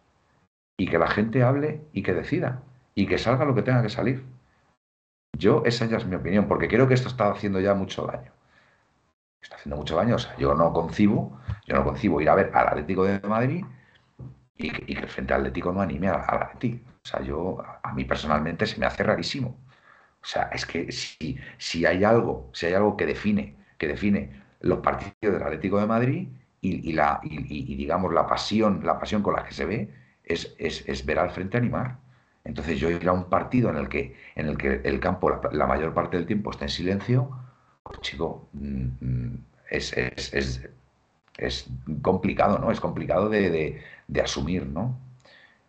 [0.78, 2.62] y que la gente hable y que decida
[2.94, 4.24] y que salga lo que tenga que salir.
[5.36, 8.32] Yo, esa ya es mi opinión, porque creo que esto está haciendo ya mucho daño.
[9.40, 10.16] Está haciendo mucho daño.
[10.16, 13.64] O sea, yo no concibo, yo no concibo ir a ver al Atlético de Madrid
[14.56, 16.90] y que, el Frente Atlético no anime al, Atlético.
[17.04, 19.56] O sea, yo, a mí personalmente se me hace rarísimo.
[20.22, 24.42] O sea, es que si, si hay algo, si hay algo que define, que define
[24.60, 26.28] los partidos del Atlético de Madrid
[26.62, 29.90] y, la, y, digamos la pasión, la pasión con la que se ve,
[30.24, 31.98] es, es, es ver al frente animar.
[32.44, 35.66] Entonces yo ir a un partido en el que, en el, que el campo la,
[35.66, 37.30] mayor parte del tiempo está en silencio,
[37.82, 41.68] pues chico, mm, mm, es, es,
[42.02, 42.70] complicado, ¿no?
[42.70, 43.82] Es complicado de,
[44.22, 44.96] asumir, ¿no?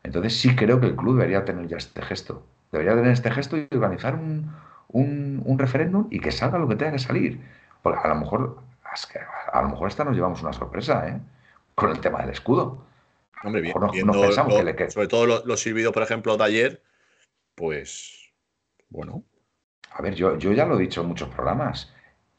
[0.03, 2.45] Entonces sí creo que el club debería tener ya este gesto.
[2.71, 4.51] Debería tener este gesto y organizar un,
[4.89, 7.39] un, referéndum y que salga lo que tenga que salir.
[7.81, 8.59] Porque a lo mejor,
[9.53, 11.21] a lo mejor hasta nos llevamos una sorpresa, ¿eh?
[11.75, 12.85] Con el tema del escudo.
[13.43, 13.73] Hombre, bien,
[14.89, 16.83] sobre todo lo, lo, por ejemplo, de ayer,
[17.53, 18.33] pues,
[18.89, 19.23] bueno.
[19.91, 21.93] A ver, yo, yo ya lo he dicho en muchos programas.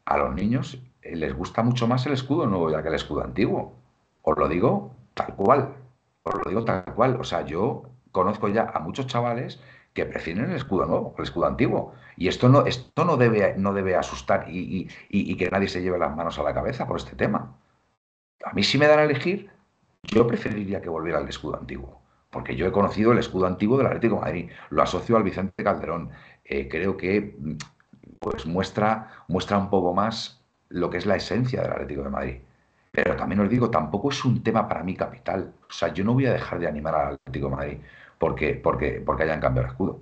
[0.06, 3.76] A los niños les gusta mucho más el escudo nuevo ya que el escudo antiguo.
[4.22, 5.74] Os lo digo tal cual.
[6.24, 7.16] Os lo digo tal cual.
[7.20, 9.60] O sea, yo conozco ya a muchos chavales
[9.92, 11.94] que prefieren el escudo nuevo, el escudo antiguo.
[12.16, 14.86] Y esto no, esto no, debe, no debe asustar y,
[15.36, 17.56] que nadie se lleve las manos a la cabeza por este tema.
[18.44, 19.50] A mí si me dan a elegir,
[20.02, 22.00] yo preferiría que volviera al escudo antiguo.
[22.30, 25.62] Porque yo he conocido el escudo antiguo del Atlético de Madrid, lo asocio al Vicente
[25.62, 26.10] Calderón.
[26.44, 27.36] Eh, creo que
[28.18, 32.36] pues muestra, muestra un poco más lo que es la esencia del Atlético de Madrid.
[32.90, 35.52] Pero también os digo, tampoco es un tema para mí capital.
[35.68, 37.78] O sea, yo no voy a dejar de animar al Atlético de Madrid
[38.18, 40.00] porque, porque, porque hayan cambiado el escudo.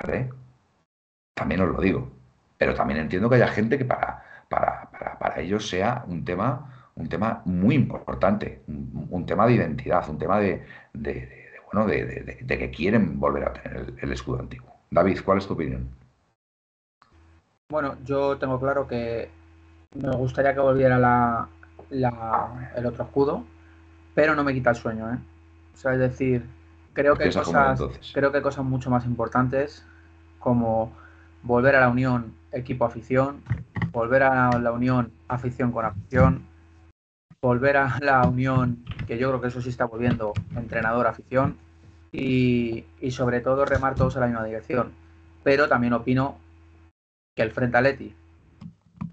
[0.00, 0.30] ¿Vale?
[1.34, 2.10] También os lo digo.
[2.56, 7.08] Pero también entiendo que haya gente que para, para, para, ellos sea un tema, un
[7.08, 13.18] tema muy importante, un, tema de identidad, un tema de, de, bueno, de, que quieren
[13.18, 14.72] volver a tener el escudo antiguo.
[14.90, 15.88] David, ¿cuál es tu opinión?
[17.68, 19.28] Bueno, yo tengo claro que
[19.94, 21.48] me gustaría que volviera la,
[21.90, 23.44] el otro escudo,
[24.14, 25.18] pero no me quita el sueño, ¿eh?
[25.74, 26.46] O sea, es decir,
[26.92, 27.80] creo que hay cosas,
[28.12, 29.84] creo que hay cosas mucho más importantes
[30.38, 30.92] como
[31.44, 33.42] volver a la unión equipo-afición,
[33.92, 36.46] volver a la unión afición con afición,
[37.40, 41.56] volver a la unión, que yo creo que eso sí está volviendo, entrenador-afición,
[42.10, 44.92] y, y, sobre todo remar todos en la misma dirección.
[45.42, 46.38] Pero también opino
[47.34, 48.14] que el Frente Atleti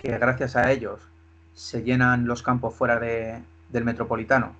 [0.01, 0.99] que gracias a ellos
[1.53, 4.53] se llenan los campos fuera de, del Metropolitano,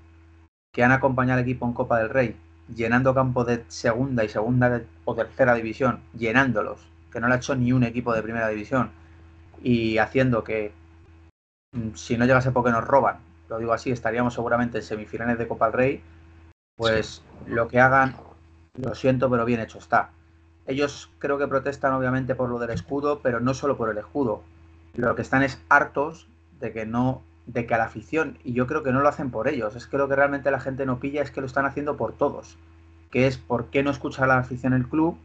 [0.72, 2.36] que han acompañado al equipo en Copa del Rey,
[2.76, 7.56] llenando campos de segunda y segunda o tercera división, llenándolos, que no lo ha hecho
[7.56, 8.92] ni un equipo de primera división,
[9.62, 10.72] y haciendo que
[11.74, 13.18] mm, si no llegase porque nos roban,
[13.50, 16.02] lo digo así, estaríamos seguramente en semifinales de Copa del Rey,
[16.78, 18.16] pues lo que hagan,
[18.82, 20.12] lo siento, pero bien hecho está.
[20.66, 24.44] Ellos creo que protestan obviamente por lo del escudo, pero no solo por el escudo,
[24.96, 26.28] lo que están es hartos
[26.60, 29.32] de que no de que a la afición, y yo creo que no lo hacen
[29.32, 31.66] por ellos, es que lo que realmente la gente no pilla es que lo están
[31.66, 32.58] haciendo por todos,
[33.10, 35.18] que es por qué no escucha a la afición el club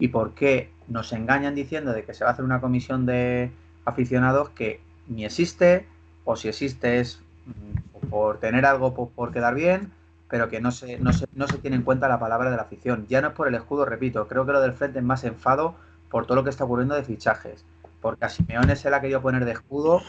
[0.00, 3.52] y por qué nos engañan diciendo de que se va a hacer una comisión de
[3.84, 5.86] aficionados que ni existe,
[6.24, 9.92] o si existe es mm, por tener algo por, quedar bien,
[10.28, 12.62] pero que no se, no, se, no se tiene en cuenta la palabra de la
[12.62, 13.06] afición.
[13.08, 15.76] Ya no es por el escudo, repito, creo que lo del frente es más enfado
[16.10, 17.64] por todo lo que está ocurriendo de fichajes
[18.00, 20.02] porque a Simeone se la ha querido poner de escudo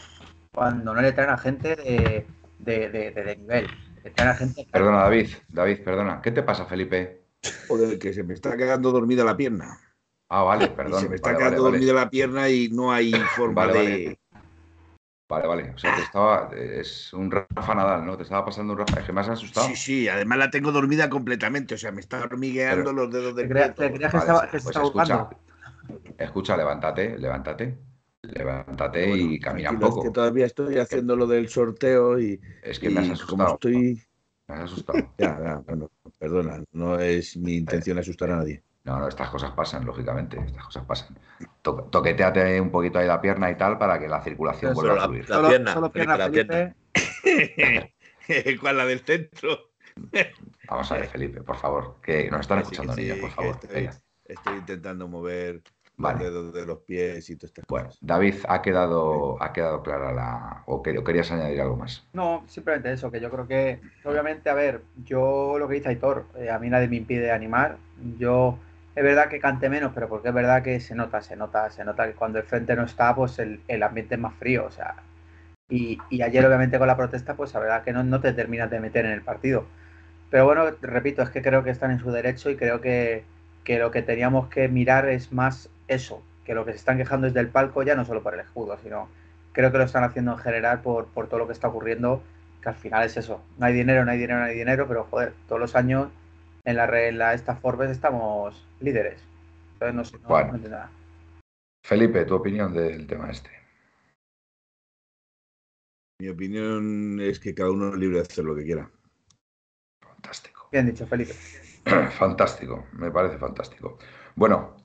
[0.52, 2.26] cuando no le traen a gente de,
[2.58, 3.68] de, nivel.
[4.36, 6.20] gente Perdona, David, David, perdona.
[6.22, 7.21] ¿Qué te pasa, Felipe?
[7.68, 9.78] Joder, que se me está quedando dormida la pierna.
[10.28, 11.00] Ah, vale, perdón.
[11.00, 14.18] se me está quedando dormida la pierna y no hay forma de.
[15.28, 15.70] Vale, vale.
[15.74, 16.50] O sea, te estaba.
[16.54, 18.16] Es un Rafa Nadal, ¿no?
[18.16, 19.00] Te estaba pasando un Rafa.
[19.00, 19.66] Es que me has asustado.
[19.68, 20.08] Sí, sí.
[20.08, 21.74] Además la tengo dormida completamente.
[21.74, 23.74] O sea, me está hormigueando los dedos del ¿Te creías
[24.10, 25.30] que, estaba, que pues escucha,
[26.18, 27.78] Escucha, levántate, levántate.
[28.22, 30.00] Levántate y camina un poco.
[30.00, 32.40] Es que todavía estoy haciendo lo del sorteo y.
[32.62, 33.54] Es que me has asustado.
[33.54, 34.02] estoy.
[34.52, 34.98] Me has asustado.
[35.18, 38.62] ya, ya, bueno, perdona, no es mi intención asustar a nadie.
[38.84, 41.18] No, no, estas cosas pasan, lógicamente, estas cosas pasan.
[41.62, 45.30] toqueteate un poquito ahí la pierna y tal para que la circulación vuelva a fluir.
[45.30, 46.74] La, pierna, solo, pierna, la pierna.
[48.60, 49.70] ¿Cuál, la del centro?
[50.68, 53.58] Vamos a ver, Felipe, por favor, que nos están escuchando niños, por favor.
[54.24, 55.62] estoy intentando mover
[56.10, 60.62] de los pies y todo estas bueno, David, ¿ha quedado, ¿ha quedado clara la.
[60.66, 62.04] O, querías añadir algo más?
[62.12, 66.26] No, simplemente eso, que yo creo que, obviamente, a ver, yo lo que dice Aitor,
[66.36, 67.78] eh, a mí nadie me impide animar.
[68.18, 68.58] Yo,
[68.94, 71.84] es verdad que cante menos, pero porque es verdad que se nota, se nota, se
[71.84, 74.96] nota que cuando el frente no está, pues el, ambiente es más frío, o sea.
[75.68, 78.80] Y, ayer, obviamente, con la protesta, pues la verdad que no, no te terminas de
[78.80, 79.64] meter en el partido.
[80.30, 83.24] Pero bueno, repito, es que creo que están en su derecho y creo que,
[83.64, 87.26] que lo que teníamos que mirar es más eso, que lo que se están quejando
[87.26, 89.08] es del palco, ya no solo por el escudo, sino
[89.52, 92.22] creo que lo están haciendo en general por, por todo lo que está ocurriendo,
[92.62, 93.42] que al final es eso.
[93.58, 96.08] No hay dinero, no hay dinero, no hay dinero, pero joder, todos los años
[96.64, 99.20] en la, regla esta Forbes estamos líderes.
[99.74, 100.90] Entonces no sé, no, nada.
[101.84, 103.50] Felipe, tu opinión del tema este.
[106.20, 108.88] Mi opinión es que cada uno es libre de hacer lo que quiera.
[110.00, 110.68] Fantástico.
[110.70, 111.34] Bien dicho, Felipe.
[112.18, 113.98] fantástico, me parece fantástico.
[114.36, 114.76] Bueno,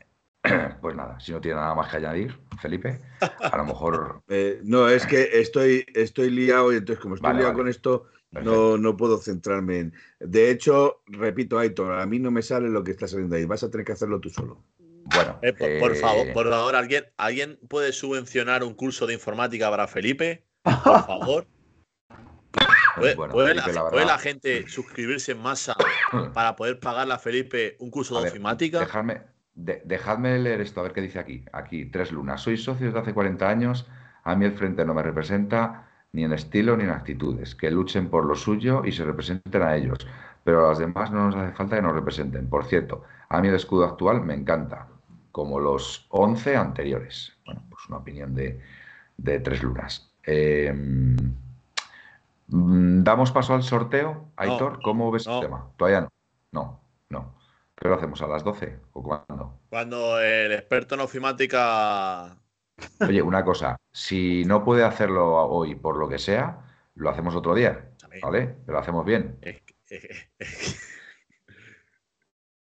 [0.81, 3.01] Pues nada, si no tiene nada más que añadir, Felipe,
[3.39, 4.21] a lo mejor.
[4.29, 8.77] Eh, no, es que estoy, estoy liado y entonces, como estoy liado con esto, no,
[8.77, 9.93] no puedo centrarme en.
[10.19, 13.45] De hecho, repito, Aitor, a mí no me sale lo que está saliendo ahí.
[13.45, 14.63] Vas a tener que hacerlo tú solo.
[15.05, 19.13] Bueno, Eh, por, por eh, favor, por favor, ¿alguien, ¿alguien puede subvencionar un curso de
[19.13, 20.43] informática para Felipe?
[20.63, 20.73] Por
[21.05, 21.47] favor.
[22.97, 25.75] ¿Puede, Bueno, puede Felipe, la, la puede verdad- la gente suscribirse en masa
[26.33, 28.79] para poder pagarle a Felipe un curso A de ver, ofimática?
[28.79, 29.21] Dejadme,
[29.57, 31.43] de- dejadme leer esto, a ver qué dice aquí.
[31.51, 32.39] Aquí, tres lunas.
[32.41, 33.87] Soy socio desde hace 40 años.
[34.23, 37.55] A mí el frente no me representa ni en estilo ni en actitudes.
[37.55, 39.97] Que luchen por lo suyo y se representen a ellos.
[40.43, 42.47] Pero a los demás no nos hace falta que nos representen.
[42.47, 44.87] Por cierto, a mí el escudo actual me encanta,
[45.33, 47.33] como los 11 anteriores.
[47.45, 48.61] Bueno, pues una opinión de,
[49.17, 50.09] de tres lunas.
[50.23, 51.33] Eh, mm,
[53.03, 54.25] Damos paso al sorteo.
[54.37, 55.35] Aitor, ¿cómo ves no.
[55.35, 55.67] el tema?
[55.77, 56.09] Todavía no.
[56.53, 56.79] No,
[57.09, 57.33] no.
[57.79, 58.21] ¿Qué lo hacemos?
[58.21, 59.61] ¿A las 12 o cuándo?
[59.69, 62.35] Cuando el experto en ofimática.
[63.01, 66.63] Oye, una cosa, si no puede hacerlo hoy por lo que sea,
[66.95, 68.55] lo hacemos otro día, ¿vale?
[68.65, 69.37] Pero lo hacemos bien.
[69.41, 70.77] Es que- es que-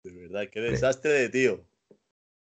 [0.04, 1.67] De verdad, qué desastre de tío.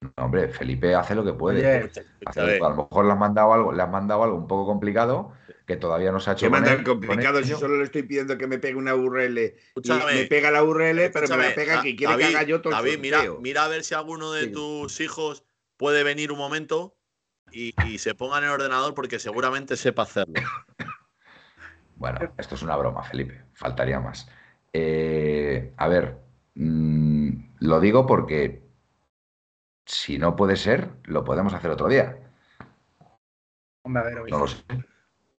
[0.02, 1.58] No, hombre, Felipe hace lo que puede.
[1.60, 1.90] Oye,
[2.24, 2.72] Hace a lo que ver, puede.
[2.72, 5.32] a lo mejor le has mandado algo, le has mandado algo un poco complicado
[5.66, 7.58] que todavía no se ha hecho manda complicado si ello.
[7.58, 9.38] solo le estoy pidiendo que me pegue una URL.
[9.38, 10.14] Escúchame.
[10.14, 12.72] me pega la URL, pero me la pega que quiere David, que haga yo todo
[12.72, 14.52] el David, mira, mira a ver si alguno de Sí.
[14.52, 15.44] tus hijos
[15.76, 16.96] puede venir un momento
[17.52, 20.34] y, y se ponga en el ordenador porque seguramente sepa hacerlo.
[21.96, 23.42] Bueno, esto es una broma, Felipe.
[23.52, 24.28] Faltaría más.
[24.72, 26.16] Eh, a ver,
[26.54, 27.30] mm,
[27.60, 28.62] lo digo porque
[29.90, 32.16] si no puede ser, lo podemos hacer otro día.
[33.82, 34.30] Hombre, a ver, oye.
[34.30, 34.62] No lo sé.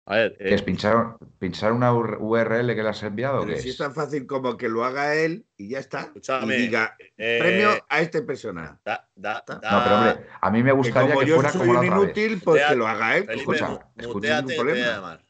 [0.07, 3.37] A ver, ¿Qué eh, es pinchar, pinchar una URL que le has enviado?
[3.37, 3.75] o Pero qué si es?
[3.75, 6.01] es tan fácil como que lo haga él y ya está.
[6.01, 8.79] Escúchame, Y diga, eh, premio a esta persona.
[8.83, 11.35] da- da- No, da- No, pero hombre, a mí me Que gustaría como que yo
[11.35, 12.05] fuera soy como la un otra vez.
[12.17, 13.25] inútil, pues Mutea- que lo haga él.
[13.25, 15.25] Felipe, escucha, escucha, llamar.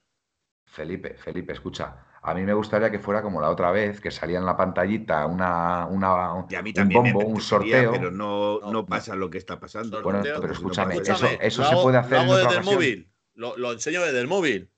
[0.66, 1.96] Felipe, Felipe, escucha.
[2.24, 5.26] A mí me gustaría que fuera como la otra vez, que salía en la pantallita
[5.26, 7.92] una, una, Y a mí un también me bombo, un sorteo.
[7.94, 10.02] pero no, No, no pasa lo que está pasando.
[10.04, 10.36] Bueno, Sorteo.
[10.36, 13.12] pero no escúchame, eso, eso se puede hacer Lo en otra desde el móvil.
[13.34, 14.72] Lo, lo enseño desde el móvil.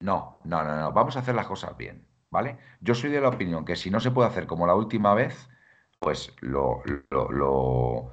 [0.00, 0.92] No, no, no, no.
[0.92, 2.58] Vamos a hacer las cosas bien, ¿vale?
[2.80, 5.48] Yo soy de la opinión que si no se puede hacer como la última vez,
[5.98, 8.12] pues lo, lo, lo-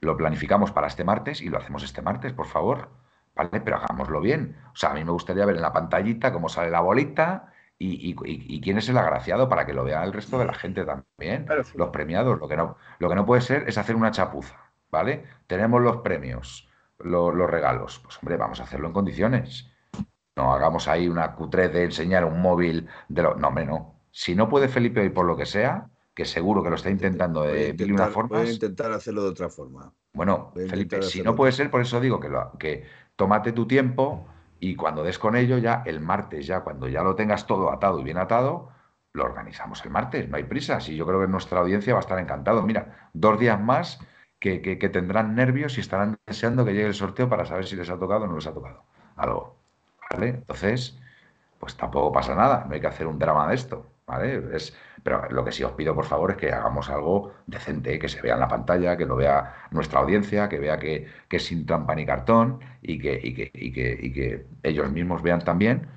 [0.00, 2.90] lo planificamos para este martes y lo hacemos este martes, por favor.
[3.34, 3.60] ¿Vale?
[3.62, 4.56] Pero hagámoslo bien.
[4.74, 8.10] O sea, a mí me gustaría ver en la pantallita cómo sale la bolita y,
[8.10, 10.54] y- y- y quién es el agraciado para que lo vea el resto de la
[10.54, 11.44] gente también.
[11.46, 11.72] Claro, sí.
[11.76, 12.38] Los premiados.
[12.38, 14.56] Lo que no, lo que no puede ser es hacer una chapuza,
[14.90, 15.24] ¿vale?
[15.46, 16.68] Tenemos los premios,
[16.98, 17.98] lo- los regalos.
[18.02, 19.68] Pues hombre, vamos a hacerlo en condiciones.
[20.36, 23.34] No hagamos ahí una cutre de enseñar un móvil de lo...
[23.34, 23.96] No, hombre, no.
[24.10, 27.42] Si no puede Felipe hoy por lo que sea, que seguro que lo está intentando
[27.42, 28.50] de mil una intentar- voy a formas.
[28.50, 29.92] intentar hacerlo de otra forma.
[30.14, 32.84] Bueno, Felipe, si no puede ser, por eso digo que, lo- que
[33.16, 34.26] tómate tu tiempo
[34.70, 38.00] y cuando des con ello, ya el martes, ya cuando ya lo tengas todo atado
[38.00, 38.70] y bien atado,
[39.12, 40.80] lo organizamos el martes, no hay prisa.
[40.80, 42.62] Sí, yo creo que nuestra audiencia va a estar encantado.
[42.62, 44.00] Mira, dos días más
[44.38, 47.76] que, que- que tendrán nervios y estarán deseando que llegue el sorteo para saber si
[47.76, 48.84] les ha tocado o no les ha tocado
[49.16, 49.56] algo.
[50.10, 50.28] ¿Vale?
[50.30, 50.98] Entonces,
[51.58, 54.42] pues tampoco pasa nada, no hay que hacer un drama de esto, ¿vale?
[54.56, 58.08] Es, pero lo que sí os pido, por favor, es que hagamos algo decente, que
[58.08, 61.44] se vea en la pantalla, que lo vea nuestra audiencia, que vea que, que es
[61.44, 65.40] sin trampa ni cartón y que, y que, y que, y que ellos mismos vean
[65.44, 65.88] también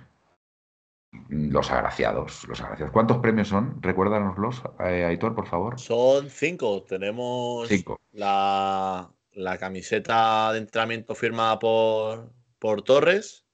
[1.29, 2.91] los agraciados, los agraciados.
[2.91, 3.81] ¿Cuántos premios son?
[3.81, 5.79] Recuérdanoslos, eh, Aitor, por favor.
[5.79, 6.83] Son cinco.
[6.83, 8.01] Tenemos Cinco.
[8.11, 13.45] La, la camiseta de entrenamiento firmada por, por Torres.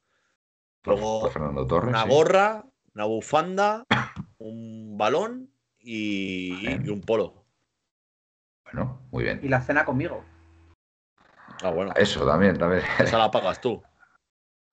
[0.81, 1.89] Por, Luego, por Fernando Torres.
[1.89, 2.09] una sí.
[2.09, 3.85] gorra, una bufanda,
[4.39, 5.49] un balón
[5.79, 7.43] y, un polo.
[8.65, 9.39] Bueno, muy bien.
[9.43, 10.23] Y la cena conmigo.
[11.63, 11.91] Ah, bueno.
[11.95, 12.83] Eso también, también.
[12.99, 13.81] Esa la pagas tú.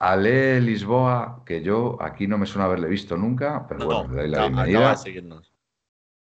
[0.01, 4.15] Ale Lisboa, que yo aquí no me suena haberle visto nunca, pero No, bueno, no,
[4.15, 4.79] le doy la acaba- bienvenida.
[4.79, 5.53] acaba de seguirnos.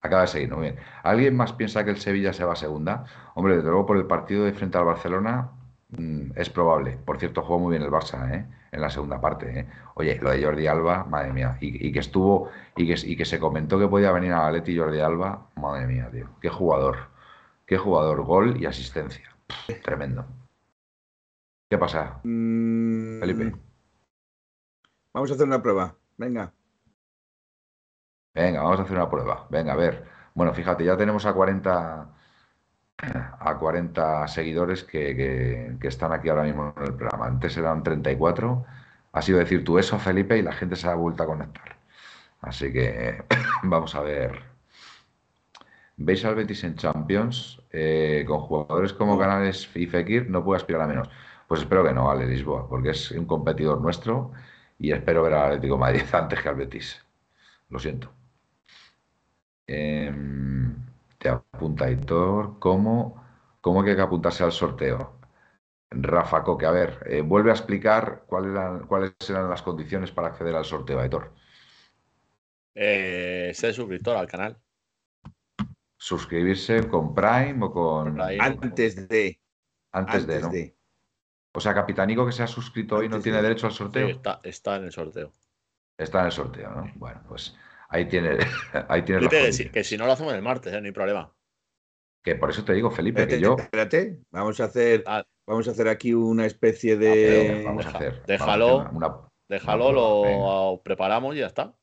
[0.01, 0.79] Acaba de seguir, muy bien.
[1.03, 3.05] ¿Alguien más piensa que el Sevilla se va a segunda?
[3.35, 5.51] Hombre, desde luego por el partido de frente al Barcelona
[5.89, 6.97] mm, es probable.
[6.97, 8.45] Por cierto, jugó muy bien el Barça, ¿eh?
[8.71, 9.67] En la segunda parte, ¿eh?
[9.95, 11.57] Oye, lo de Jordi Alba, madre mía.
[11.61, 14.77] Y, y que estuvo, y que, y que se comentó que podía venir a Atleti
[14.77, 16.29] Jordi Alba, madre mía, tío.
[16.41, 17.09] Qué jugador.
[17.65, 18.23] Qué jugador.
[18.23, 19.35] Gol y asistencia.
[19.47, 20.25] Pff, tremendo.
[21.69, 23.55] ¿Qué pasa, Mm, Felipe?
[25.13, 25.95] Vamos a hacer una prueba.
[26.17, 26.53] Venga.
[28.33, 29.47] Venga, vamos a hacer una prueba.
[29.49, 30.05] Venga, a ver.
[30.33, 32.15] Bueno, fíjate, ya tenemos a 40,
[32.99, 37.27] a 40 seguidores que, están aquí ahora mismo en el programa.
[37.27, 38.65] Antes eran 34.
[39.13, 41.77] Ha sido decir tú eso, Felipe, y la gente se ha vuelto a conectar.
[42.41, 43.23] Así que
[43.63, 44.41] vamos a ver.
[45.97, 47.61] ¿Veis al Betis en Champions?
[47.71, 49.17] Eh, con jugadores como.
[49.17, 51.09] Canales y Fekir no puede aspirar a menos.
[51.47, 54.31] Pues espero que no, vale, Lisboa, porque es un competidor nuestro
[54.79, 57.03] y espero ver al Atlético de Madrid antes que al Betis.
[57.69, 58.11] Lo siento.
[59.67, 60.86] Em,
[61.17, 63.25] te apunta Hitor como
[63.61, 65.19] ¿Cómo que hay que apuntarse al sorteo?
[65.89, 70.29] Rafa Coque, a ver, eh, vuelve a explicar cuáles eran, cuáles eran las condiciones para
[70.29, 71.33] acceder al sorteo, Aitor.
[72.75, 74.57] Eh, ser suscriptor al canal.
[75.97, 78.15] Suscribirse con Prime o con.
[78.15, 78.37] Prime.
[78.39, 79.39] Antes de.
[79.91, 80.51] Antes, de, ¿no?
[81.53, 83.43] O sea, Capitanico que se ha suscrito hoy no tiene de.
[83.43, 84.07] derecho al Sí, sorteo.
[84.07, 85.31] está, está en el sorteo.
[85.97, 86.91] Está en el sorteo, ¿no?
[86.95, 87.55] Bueno, pues
[87.89, 88.37] ahí tiene,
[88.89, 90.91] ahí tienes Felipe, que si, que si no lo hacemos el martes, eh, no hay
[90.91, 91.33] problema.
[92.23, 93.55] Que por eso te digo, Felipe, Espérate, que yo.
[93.57, 94.19] espérate.
[94.31, 95.23] Vamos a hacer, Ah.
[95.47, 97.63] vamos a hacer aquí una especie Ah, pero de.
[97.65, 98.23] Vamos a hacer.
[98.25, 98.65] déjalo.
[98.67, 101.73] vamos a hacer una- una- Déjalo, lo preparamos y ya está.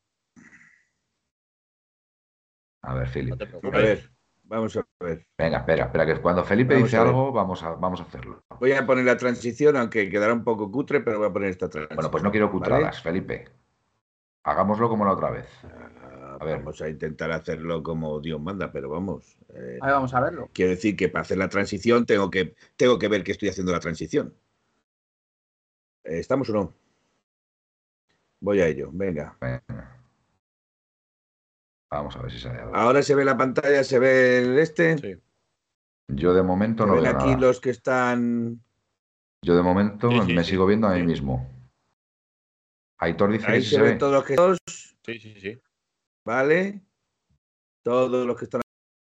[2.82, 3.48] A ver, Felipe.
[3.72, 4.10] A ver,
[4.42, 5.26] vamos a ver.
[5.38, 8.42] Venga, espera, espera, que cuando Felipe Vamos dice algo, vamos a, vamos a hacerlo.
[8.60, 11.70] Voy a poner la transición, aunque quedará un poco cutre, pero voy a poner esta
[11.70, 11.96] transición.
[11.96, 12.58] Bueno, pues no quiero ¿vale?
[12.58, 13.48] cutradas, Felipe.
[14.44, 15.46] Hagámoslo como la otra vez.
[15.64, 16.58] Ah, A ver.
[16.58, 19.38] Vamos a intentar hacerlo como Dios manda, pero vamos.
[19.54, 20.50] eh, Ahí vamos a verlo.
[20.52, 23.72] quiero decir que para hacer la transición tengo que, tengo que ver que estoy haciendo
[23.72, 24.34] la transición.
[26.04, 26.74] Eh, ¿Estamos o no?
[28.40, 29.36] Voy a ello, venga.
[29.40, 29.98] Venga.
[31.90, 32.76] Vamos a ver si sale algo.
[32.76, 34.98] Ahora se ve la pantalla, se ve el este.
[34.98, 35.14] Sí.
[36.08, 37.38] Yo de momento Se no ven veo aquí nada.
[37.40, 38.60] los que están.
[39.42, 40.50] Yo de momento Sí, sí, me sí.
[40.50, 41.06] sigo viendo a mí Sí.
[41.06, 41.48] mismo.
[43.04, 43.98] Aitor dice Ahí que sí se se ven ve.
[43.98, 45.60] todos los que todos, Sí, sí, sí.
[46.26, 46.80] ¿vale?
[47.82, 48.60] Todos los que están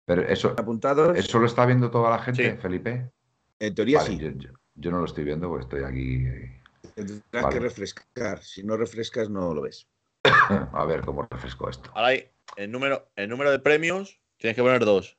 [0.05, 1.17] Pero eso, apuntados.
[1.17, 2.57] ¿eso lo está viendo toda la gente, Sí.
[2.57, 3.11] Felipe?
[3.59, 4.17] En teoría Vale, sí.
[4.19, 6.25] yo, yo- yo no lo estoy viendo porque estoy aquí.
[6.27, 6.61] eh.
[6.93, 7.53] Tendrás vale.
[7.55, 8.43] que refrescar.
[8.43, 9.87] Si no refrescas, no lo ves.
[10.73, 11.89] A ver cómo refresco esto.
[11.95, 15.17] Ahora hay el número, el número de premios, tienes que poner dos.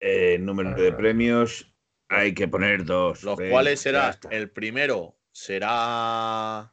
[0.00, 1.74] Eh, el número de premios
[2.08, 3.24] hay que poner dos.
[3.24, 6.72] Los cuales será el primero será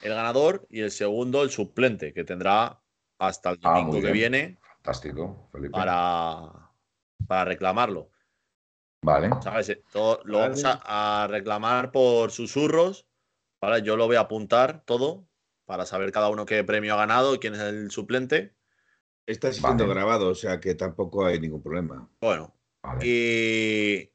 [0.00, 2.80] el ganador y el segundo el suplente, que tendrá
[3.18, 5.72] hasta el Ah, domingo que viene Fantástico, Felipe.
[5.72, 6.70] para,
[7.26, 8.10] para reclamarlo.
[9.02, 9.30] Vale.
[9.42, 9.68] ¿Sabes?
[9.70, 10.50] Eh, todo- lo Vale.
[10.50, 13.06] vamos a, a reclamar por susurros.
[13.60, 13.82] ¿vale?
[13.82, 15.26] Yo lo voy a apuntar todo
[15.66, 18.54] para saber cada uno qué premio ha ganado y quién es el suplente.
[19.26, 19.94] Está siendo Vale.
[19.94, 22.08] grabado, o sea que tampoco hay ningún problema.
[22.20, 23.06] Bueno, vale.
[23.06, 24.10] y.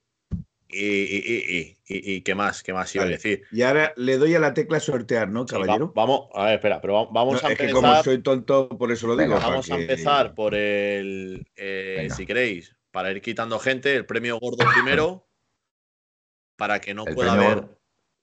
[0.67, 3.43] Y, y, y, y- y- y qué más, qué más iba a decir.
[3.51, 5.93] Y ahora le doy a la tecla sortear, ¿no, Sí, caballero?
[5.95, 7.73] vamos, a ver, espera, pero va- vamos a es que empezar.
[7.91, 9.35] como soy tonto, por eso lo digo.
[9.35, 11.45] Vamos a empezar por el.
[11.55, 15.27] eh, si queréis, para ir quitando gente, el premio gordo primero.
[16.57, 17.67] para que no pueda haber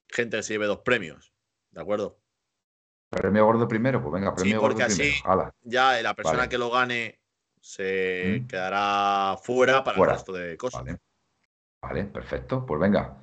[0.09, 1.33] gente que se lleve dos premios.
[1.71, 2.19] ¿De acuerdo?
[3.11, 5.55] Premio gordo primero, pues venga, Sí, premio gordo porque así- primero.
[5.63, 7.21] Ya la persona que lo gane
[7.61, 8.47] se Mm.
[8.47, 10.83] quedará fuera para el resto de cosas.
[11.83, 12.05] Vale.
[12.05, 12.65] Perfecto.
[12.65, 13.17] Pues venga.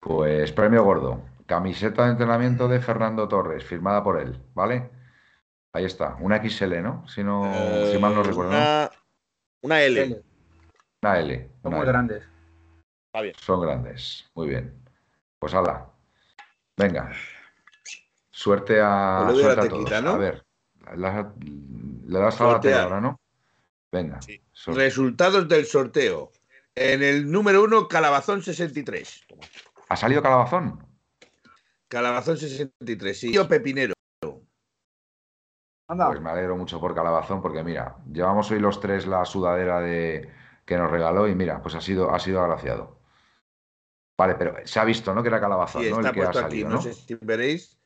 [0.00, 1.20] Pues premio gordo.
[1.46, 4.90] Camiseta de entrenamiento de Fernando Torres, firmada por él, ¿vale?
[5.74, 7.06] Ahí está, una XL, ¿no?
[7.06, 7.42] Si no,
[7.92, 8.50] si mal no Eh, recuerdo.
[8.52, 8.90] Una,
[9.62, 10.02] una L.
[10.02, 10.22] L.
[11.02, 11.50] Una L.
[11.62, 12.22] Son muy grandes.
[13.06, 13.34] Está bien.
[13.38, 14.30] Son grandes.
[14.34, 14.72] Muy bien.
[15.38, 15.86] Pues hala.
[16.78, 17.12] Venga.
[18.30, 19.92] Suerte a, Pues a suerte a todos.
[19.92, 20.44] A ver.
[20.96, 21.32] la-
[22.06, 23.20] le das a la ahora, ¿no?
[23.92, 24.20] Venga.
[24.22, 24.40] Sí.
[24.66, 26.30] Resultados del sorteo.
[26.76, 29.26] En el número uno, Calabazón 63.
[29.88, 30.84] ¿Ha salido calabazón?
[31.88, 33.30] Calabazón 63, sí.
[33.30, 33.94] Tío Pepinero.
[35.88, 36.08] Anda.
[36.08, 40.32] Pues me alegro mucho por Calabazón, porque mira, llevamos hoy los tres la sudadera de
[40.64, 42.98] que nos regaló y mira, pues ha sido, ha sido agraciado.
[44.18, 45.22] Vale, pero se ha visto, ¿no?
[45.22, 45.96] Que era Calabazón, Sí, ¿no?
[45.96, 46.72] está El que ha puesto salido, aquí.
[46.74, 46.82] No ¿no?
[46.82, 47.78] sé si veréis.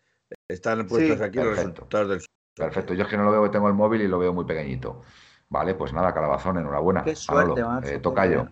[0.47, 1.23] Están puestos Sí.
[1.25, 1.71] aquí los Perfecto.
[1.73, 2.25] resultados del.
[2.55, 5.03] Perfecto, yo es que no lo veo, tengo el móvil y lo veo muy pequeñito.
[5.49, 7.03] Vale, pues nada, Calabazón, enhorabuena.
[7.05, 7.81] Qué suerte, Manolo.
[7.81, 8.49] macho, Eh, tocayo.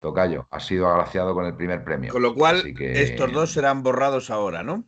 [0.00, 2.12] Tocayo, ha sido agraciado con el primer premio.
[2.12, 4.84] Con lo cual, que estos dos serán borrados ahora, ¿no?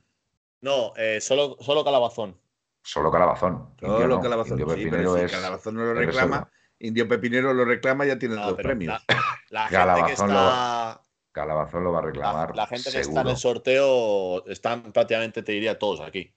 [0.60, 2.40] No, eh, solo, solo calabazón.
[2.82, 3.76] Solo Calabazón.
[3.76, 4.22] Todo Indio lo no.
[4.22, 4.52] Calabazón.
[4.58, 6.50] Indio Sí, Pepinero pero si es Calabazón no lo reclama, reserva.
[6.78, 9.04] Indio Pepinero lo reclama, ya tiene No, dos premios.
[9.08, 9.16] La,
[9.50, 11.02] la gente que Calabazón lo está.
[11.32, 12.56] Calabazón lo va a La, reclamar.
[12.56, 16.34] la gente que está en el sorteo están prácticamente, te diría, todos aquí.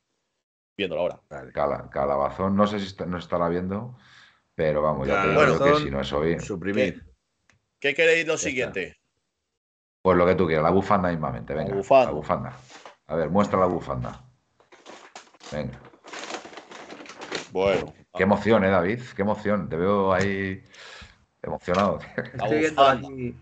[0.78, 1.22] Viéndolo ahora.
[1.54, 3.98] Cala- Calabazón, no sé si está- no estará viendo,
[4.54, 7.11] pero vamos, ya te digo Calabazón, que si no es hoy, Suprimir.
[7.82, 8.96] ¿Qué queréis lo siguiente?
[10.04, 12.06] pues lo que tú quieras, la bufanda mismamente, venga, bufanda.
[12.06, 12.58] la bufanda.
[13.08, 14.24] A ver, muestra la bufanda.
[15.52, 15.80] Venga.
[17.52, 17.94] Bueno.
[18.16, 19.70] Qué emoción, eh, David, qué emoción.
[19.70, 20.64] Te veo ahí
[21.42, 22.00] emocionado.
[22.34, 23.08] Estoy viendo bufanda.
[23.08, 23.36] aquí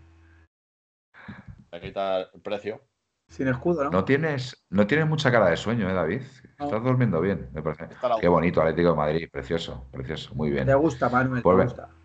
[1.70, 2.80] Voy a quitar el precio.
[3.28, 3.90] sin escudo, ¿no?
[3.90, 6.22] No tienes, no tienes mucha cara de sueño, eh, David.
[6.58, 6.66] No.
[6.66, 7.88] Estás durmiendo bien, me parece.
[8.02, 10.66] La Qué bonito, Atlético de Madrid, precioso, precioso, muy bien.
[10.66, 11.99] Te gusta, Manuel, Pues te gusta.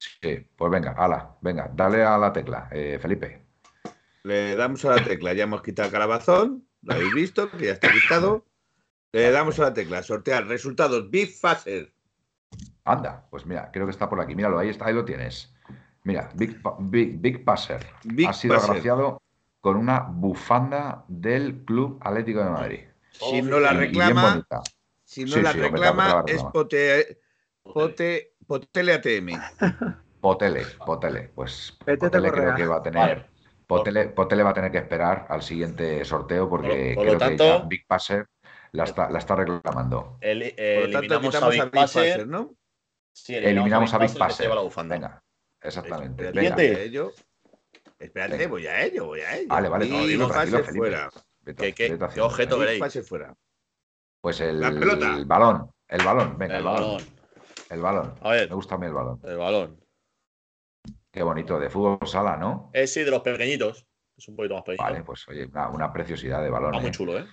[0.00, 3.42] Sí, pues venga, ala, venga, dale a la tecla, eh, Felipe.
[4.22, 5.32] Le damos a la tecla.
[5.34, 6.66] Ya hemos quitado Calabazón.
[6.82, 8.46] Lo habéis visto, que ya está quitado.
[9.12, 10.02] Le damos a la tecla.
[10.02, 11.10] Sortear resultados.
[11.10, 11.34] Big.
[12.84, 14.34] Anda, pues mira, creo que está por aquí.
[14.34, 15.52] Míralo, ahí está, ahí lo tienes.
[16.04, 18.70] Mira, Big, Big, Big Passer Big ha sido Passer.
[18.70, 19.20] agraciado
[19.60, 22.80] con una bufanda del Club Atlético de Madrid.
[23.12, 24.46] Si no la reclama,
[25.04, 27.20] si no Sí, la sí, reclama, es pote,
[27.62, 29.28] pote, potele ATM.
[30.20, 31.30] Potele, Potele.
[31.34, 33.00] Pues Potele creo que va a tener.
[33.00, 33.26] Vale.
[33.66, 37.44] Potele, Potele va a tener que esperar al siguiente sorteo porque Por por creo tanto-
[37.44, 38.26] que ya Big Passer
[38.72, 40.18] la está, la está reclamando.
[40.20, 42.10] El- Por eh, lo tanto, eliminamos a Big a Big Passer.
[42.12, 42.54] Passer, ¿no?
[43.14, 44.44] Sí, Eliminamos a Big que se Passer.
[44.46, 44.94] lleva la bufanda.
[44.96, 45.22] Venga,
[45.62, 46.26] exactamente.
[46.26, 46.56] Espérate, Venga.
[46.74, 47.12] voy a ello.
[47.98, 48.50] Espérate, Venga.
[48.50, 49.48] voy a ello, voy a ello.
[49.48, 50.76] Vale, vale, Big no, tranquilo, Felipe.
[50.78, 51.10] fuera.
[51.42, 52.80] Vete- ¿Qué- qué- vete qué objeto Big veréis?
[52.80, 53.34] Passer fuera.
[54.20, 55.16] Pues el, La pelota.
[55.16, 55.70] el balón.
[55.88, 56.82] El balón, venga, El el balón.
[56.96, 57.19] balón.
[57.70, 58.14] El balón.
[58.20, 58.48] A ver.
[58.48, 59.20] Me gusta a mí el balón.
[59.24, 59.80] El balón.
[61.10, 62.70] Qué bonito, de fútbol sala, ¿no?
[62.72, 63.86] Es sí, de los pequeñitos.
[64.16, 64.84] Es un poquito más pequeño.
[64.84, 66.70] Vale, pues oye, una, una preciosidad de balón.
[66.74, 66.92] Está muy ¿eh?
[66.92, 67.24] chulo, ¿eh?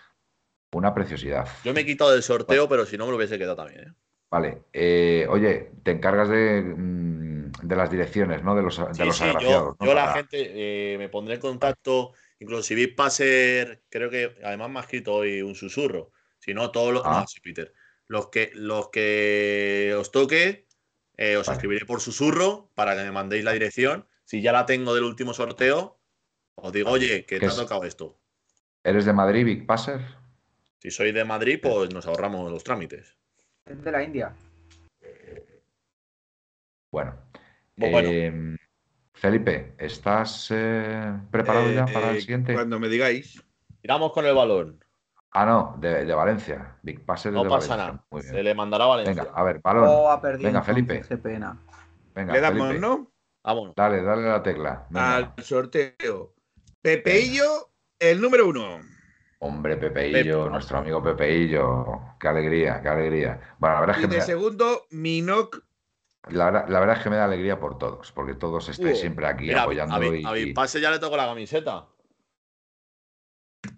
[0.74, 1.48] Una preciosidad.
[1.64, 3.94] Yo me he quitado del sorteo, pero si no me lo hubiese quedado también, ¿eh?
[4.30, 8.56] Vale, eh, oye, te encargas de, mm, de las direcciones, ¿no?
[8.56, 9.76] De los, de Sí, los sí, agraciados.
[9.76, 9.86] yo, ¿no?
[9.86, 14.38] yo la Para- gente eh, me pondré en contacto, incluso si Big Passer, creo que
[14.44, 16.12] además me ha escrito hoy un susurro.
[16.40, 17.04] Si no, todos los.
[17.06, 17.22] Ah.
[17.22, 17.74] No, sí, Peter.
[18.08, 20.66] Los que, los que os toque,
[21.18, 21.58] eh, os Vale.
[21.58, 24.08] escribiré por susurro para que me mandéis la dirección.
[24.24, 26.00] Si ya la tengo del último sorteo,
[26.56, 28.18] os digo, oye, que ¿Qué te ha tocado esto.
[28.84, 30.00] ¿Eres de Madrid, Big Passer?
[30.80, 33.18] Si sois de Madrid, pues nos ahorramos los trámites.
[33.66, 34.34] Es de la India.
[36.92, 37.16] Bueno.
[37.78, 38.10] Pues bueno.
[38.12, 38.56] eh,
[39.14, 42.54] Felipe, ¿estás eh, preparado ya Eh, para el siguiente?
[42.54, 43.44] Cuando me digáis.
[43.82, 44.84] Tiramos con el balón.
[45.40, 46.78] Ah, no, de, de Valencia.
[46.82, 47.94] Big Passer No de pasa Valencia.
[47.94, 48.06] nada.
[48.10, 48.44] Muy Se bien.
[48.46, 49.24] le mandará a Valencia.
[49.24, 49.86] Venga, a ver, balón.
[49.88, 50.48] Oh, ha perdido.
[50.48, 51.02] Venga, Felipe.
[51.08, 51.62] Qué pena.
[52.16, 52.80] Venga, Le damos, Felipe.
[52.80, 53.12] ¿no?
[53.44, 53.76] Vámonos.
[53.76, 54.88] Dale, dale la tecla.
[54.90, 55.16] Venga.
[55.16, 56.34] Al sorteo.
[56.82, 57.70] Pepeillo,
[58.00, 58.80] el número uno.
[59.40, 60.50] Hombre, Pepeillo, Pepe.
[60.50, 61.86] nuestro amigo Pepeillo.
[62.20, 63.40] Qué alegría, qué alegría.
[63.60, 65.64] Bueno, la verdad es que me de da- segundo, Minoc.
[66.30, 69.02] La verdad, la verdad es que me da alegría por todos, porque todos estáis Uh,
[69.02, 70.00] siempre aquí Mira, a, apoyando.
[70.00, 71.86] mi- y, a mi y- pase ya le tocó la camiseta.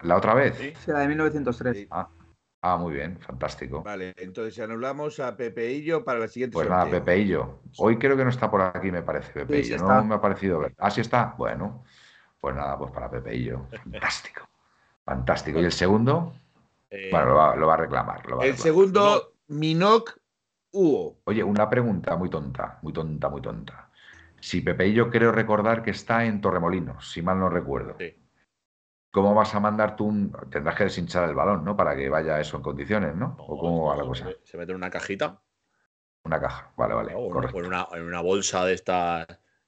[0.04, 0.56] ¿La otra vez?
[0.58, 0.74] Sí.
[0.86, 1.88] Sí, la de 1903.
[2.62, 3.84] Ah, muy bien, fantástico.
[3.84, 6.90] Vale, entonces anulamos a Pepeillo para la siguiente Pues nada.
[6.90, 7.60] Pepeillo.
[7.78, 9.78] Hoy creo que no está por aquí, me parece, Pepeillo.
[9.78, 10.74] sí no me ha parecido ver.
[10.78, 11.36] Ah, sí está.
[11.38, 11.86] Bueno,
[12.42, 13.68] pues nada, pues para Pepeillo.
[13.84, 14.48] Fantástico.
[15.06, 15.60] Fantástico.
[15.60, 16.34] ¿Y el segundo?
[16.90, 18.26] Eh, Bueno, lo va, lo va a reclamar.
[18.30, 18.64] lo va a El reclamar.
[18.68, 20.20] segundo, Minoc
[20.72, 21.18] Hugo.
[21.24, 23.90] Oye, una pregunta muy tonta, muy tonta, muy tonta.
[24.42, 27.96] Si Pepeillo creo recordar que está en Torremolinos, si mal no recuerdo.
[28.00, 28.16] Sí.
[29.12, 30.32] ¿Cómo vas a mandar tú un...
[30.52, 31.76] Tendrás que deshinchar el balón, ¿no?
[31.76, 33.36] Para que vaya eso en condiciones, ¿no?
[33.38, 34.30] no, ¿O cómo va la cosa?
[34.44, 35.42] se- mete en una cajita
[36.26, 36.72] Una caja.
[36.78, 37.12] Vale, vale.
[37.14, 37.20] ¿no?
[37.20, 37.58] o en- correcto.
[37.58, 39.26] o en una, en una bolsa de estas.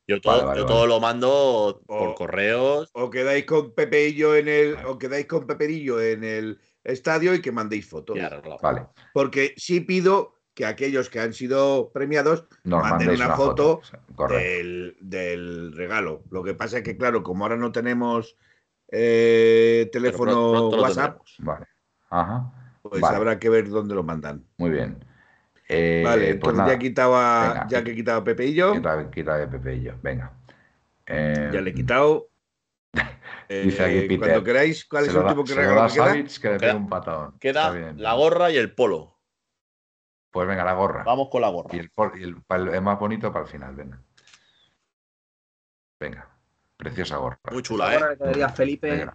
[0.07, 0.75] Yo todo, Vale, vale, yo vale.
[0.75, 2.89] todo lo mando por O- correos.
[2.93, 4.75] O quedáis con Pepeillo en el.
[4.85, 8.17] O quedáis con Peperillo en el estadio y que mandéis fotos.
[8.17, 8.59] y arreglado.
[8.61, 8.87] Vale.
[9.13, 14.27] Porque sí pido que aquellos que han sido premiados Nos manden una una foto foto.
[14.33, 16.23] Del, del regalo.
[16.29, 18.35] Lo que pasa es que, claro, como ahora no tenemos
[18.91, 21.21] eh, teléfono pronto- pronto lo WhatsApp.
[21.39, 21.65] Vale.
[22.09, 22.51] Ajá.
[22.81, 23.17] pues Vale.
[23.17, 24.43] habrá que ver dónde lo mandan.
[24.57, 25.03] Muy bien.
[25.69, 28.73] Eh, vale, pues entonces ya, he quitado a, Venga, ya que he quitado a Pepeillo,
[29.11, 29.95] Quita, Pepeillo.
[30.01, 30.33] Venga.
[31.05, 32.27] Eh, ya le he quitado.
[33.49, 36.13] Dice aquí Eh, Peter, cuando queráis, ¿cuál es el último que regalo que queda?
[36.13, 37.37] Que le Queda- un patón.
[37.39, 39.17] Queda la gorra y el polo.
[40.31, 41.03] Pues venga, la gorra.
[41.03, 41.69] Vamos con la gorra.
[41.75, 44.01] Y el, y el- pa- el más bonito para el final, venga.
[45.99, 46.27] Venga.
[46.81, 47.37] Preciosa gorra.
[47.51, 47.99] Muy chula, ¿eh?
[48.11, 49.07] le quedaría a Felipe.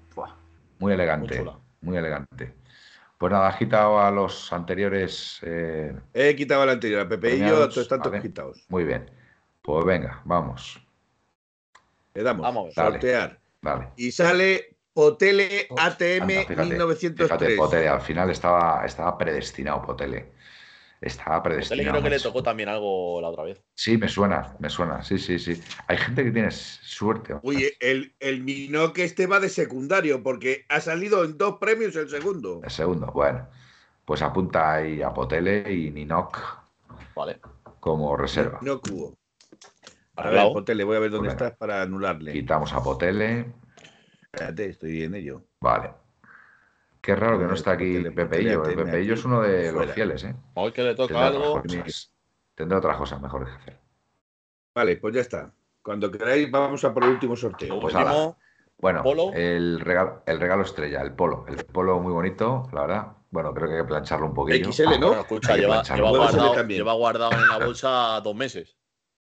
[0.79, 1.35] Muy elegante.
[1.35, 1.59] Muy chula.
[1.81, 2.55] Muy elegante.
[3.19, 5.41] Pues nada, has quitado a los anteriores.
[5.43, 8.23] eh, He quitado al anterior, a Premiados, todos están todos vale.
[8.23, 8.65] quitados.
[8.69, 9.11] muy bien.
[9.63, 10.81] Pues venga, vamos.
[12.15, 12.75] Le damos, Vamos.
[12.77, 12.91] Dale.
[12.93, 13.41] sortear.
[13.63, 13.89] Dale.
[13.97, 17.29] Y sale Potele ATM Anda, fíjate, 1903.
[17.29, 20.31] Fíjate, Potele, al final estaba, estaba predestinado, Potele.
[21.07, 21.91] Estaba predestinado.
[21.93, 23.63] creo que le tocó también algo la otra vez.
[23.75, 25.03] Sí, me suena, me suena.
[25.03, 25.61] Sí, sí, sí.
[25.87, 27.37] Hay gente que tiene suerte.
[27.43, 32.09] Oye, el, el Minoc este va de secundario porque ha salido en dos premios el
[32.09, 32.61] segundo.
[32.65, 33.49] El segundo, bueno.
[34.05, 36.39] Pues apunta ahí a Potele y Ninok
[37.15, 37.41] Vale.
[37.81, 38.59] como reserva.
[38.63, 39.17] No cubo.
[40.17, 40.53] A ver.
[40.53, 42.33] Potele, voy a ver dónde Pues estás para anularle.
[42.33, 43.53] Quitamos a Potele.
[44.23, 45.43] Espérate, estoy en ello.
[45.61, 45.91] Vale.
[47.07, 48.65] Qué raro que no está aquí Potele, Pepeillo.
[48.65, 49.93] El Pepeillo es uno de los fuera.
[49.93, 50.35] fieles, ¿eh?
[50.55, 51.63] Hoy que le toca Tendrá algo.
[51.63, 52.13] cosas.
[52.57, 53.81] Tendrá otras cosas mejores que hacer.
[54.75, 55.53] Vale, pues ya está.
[55.83, 57.79] Cuando queráis, vamos a por el último sorteo.
[57.79, 58.37] Pues último,
[58.79, 59.31] Bueno, ¿Polo?
[59.35, 61.45] El, regalo, el regalo estrella, el polo.
[61.47, 63.07] El polo muy bonito, la verdad.
[63.31, 64.73] Bueno, creo que hay que plancharlo un poquillo.
[64.73, 65.07] XL, ¿no?
[65.07, 66.79] bueno, escucha, lleva, guardado, también.
[66.81, 68.77] lleva guardado en la bolsa dos meses.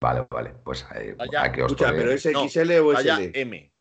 [0.01, 0.55] Vale, vale.
[0.63, 1.99] Pues eh, hay que os Escucha, toque.
[1.99, 3.31] pero ¿es No, XL o SL?
[3.35, 3.71] M.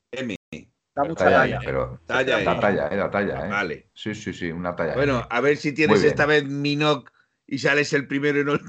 [0.98, 1.60] Da mucha Talla, talla.
[1.64, 3.50] pero Talla la talla, eh, la talla, eh.
[3.50, 3.88] Vale.
[3.94, 4.94] Sí, sí, sí, una talla.
[4.94, 7.12] Bueno, a ver si tienes esta vez Minoc
[7.46, 8.60] y sales el primero y no el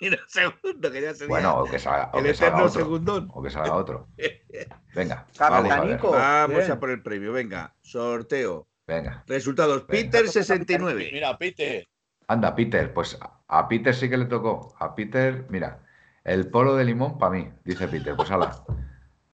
[0.00, 2.68] Y no segundo, que ya sería Bueno, o que salga, o el que salga otro.
[2.70, 3.28] segundón.
[3.32, 4.08] O que salga otro.
[4.96, 6.00] Venga, vamos a ver.
[6.02, 7.74] Vamos a por el premio, venga.
[7.82, 8.66] Sorteo.
[8.86, 9.22] Venga.
[9.28, 9.86] Resultados.
[9.86, 10.10] Venga.
[10.10, 11.10] Peter 69.
[11.12, 11.86] Mira, Pite.
[12.28, 13.16] Anda, Peter, pues
[13.48, 14.74] a- Peter sí que le tocó.
[14.80, 15.84] A Peter, mira,
[16.24, 18.16] el polo de limón para mí, dice Peter.
[18.16, 18.64] Pues ala.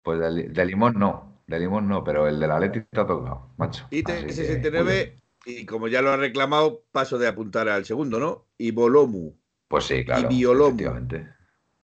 [0.02, 3.86] Pues de limón no, de limón no, pero el de la Leti ha tocado, macho.
[3.90, 5.20] Muy 69.
[5.44, 5.58] bien.
[5.58, 8.46] Y como ya lo ha reclamado, paso de apuntar al segundo, ¿no?
[8.58, 9.34] Y Bolomu.
[9.68, 10.28] Pues sí, claro.
[10.28, 10.66] Biolomo.
[10.68, 11.28] efectivamente.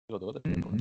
[0.10, 0.78] Ujú.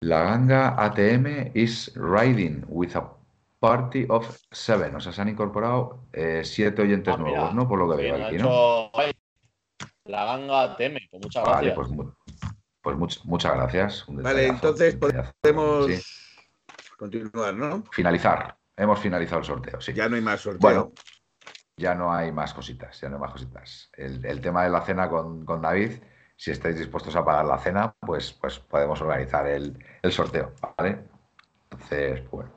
[0.00, 3.12] La ganga ATM is riding with a
[3.58, 4.94] party of seven.
[4.94, 7.68] O sea, se han incorporado eh, siete oyentes Ah, nuevos, ¿no?
[7.68, 8.90] Por lo que veo aquí, ¿no?
[10.04, 11.74] La ganga teme, pues muchas Vale, gracias.
[11.74, 12.08] pues,
[12.80, 14.06] pues much- muchas gracias.
[14.08, 14.96] un Vale, entonces.
[14.96, 16.02] Podemos Sí.
[16.96, 17.84] continuar, ¿no?
[17.92, 18.56] Finalizar.
[18.76, 19.92] Hemos finalizado el sorteo, sí.
[19.92, 20.60] Ya no hay más sorteo.
[20.60, 20.92] Bueno,
[21.76, 23.90] ya no hay más cositas, ya no hay más cositas.
[23.96, 26.00] El, el tema de la cena con, con David,
[26.36, 31.04] si estáis dispuestos a pagar la cena, pues, pues podemos organizar el, el sorteo, ¿vale?
[31.70, 32.50] Entonces, bueno.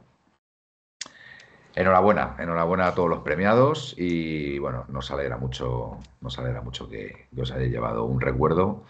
[1.74, 7.28] Enhorabuena, enhorabuena a todos los premiados y bueno, nos alegra mucho, nos alegra mucho que,
[7.34, 8.84] que os hayáis llevado un recuerdo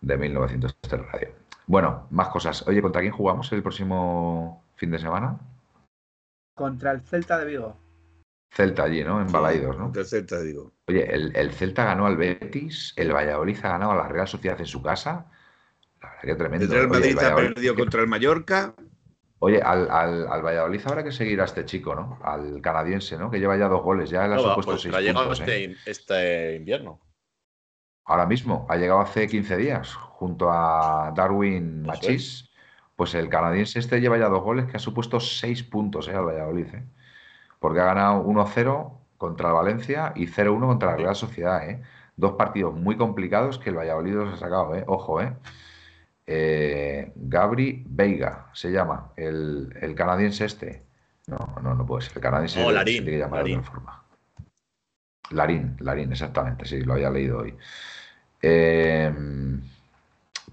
[0.00, 1.28] de 1903 Radio.
[1.66, 2.66] Bueno, más cosas.
[2.68, 5.38] Oye, ¿contra quién jugamos el próximo fin de semana?
[6.54, 7.76] Contra el Celta de Vigo.
[8.50, 9.20] Celta allí, ¿no?
[9.20, 9.92] En Balaidos, ¿no?
[9.92, 10.72] Tercer te digo.
[10.88, 14.58] Oye, el, el Celta ganó al Betis, el Valladolid ha ganado a la Real Sociedad
[14.60, 15.26] en su casa.
[16.00, 16.64] La verdad que tremendo.
[16.64, 18.74] El Real Oye, Madrid el ha perdido contra el Mallorca.
[19.40, 22.18] Oye, al, al, al Valladolid habrá que seguir a este chico, ¿no?
[22.22, 23.30] Al canadiense, ¿no?
[23.30, 25.40] Que lleva ya dos goles, ya le ha No, supuesto pues seis ha llegado puntos,
[25.46, 25.76] ¿eh?
[25.84, 27.00] este, este invierno.
[28.06, 32.50] Ahora mismo, ha llegado hace 15 días, junto a Darwin Eso Machís.
[32.94, 36.14] Pues el canadiense este lleva ya dos goles que ha supuesto seis puntos, ¿eh?
[36.14, 36.84] Al Valladolid, ¿eh?
[37.58, 40.96] Porque ha ganado 1-0 contra el Valencia y 0-1 contra la.
[40.96, 41.82] Real Sociedad, ¿eh?
[42.16, 44.84] Dos partidos muy complicados que el Valladolid los ha sacado, ¿eh?
[44.86, 45.34] Ojo, ¿eh?
[46.26, 50.82] Eh, Gabri Veiga se llama, el, el canadiense este.
[51.26, 52.16] No, no, no puede ser.
[52.16, 53.58] El canadiense No, se Larín, tiene que llamar de Larín.
[53.58, 54.04] otra forma.
[55.30, 57.56] Larín, Larín, exactamente, sí, lo había leído hoy.
[58.48, 59.12] Eh,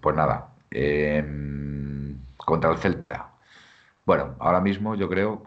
[0.02, 1.24] pues nada, eh,
[2.38, 3.30] contra el Celta.
[4.06, 5.44] Bueno, ahora mismo yo creo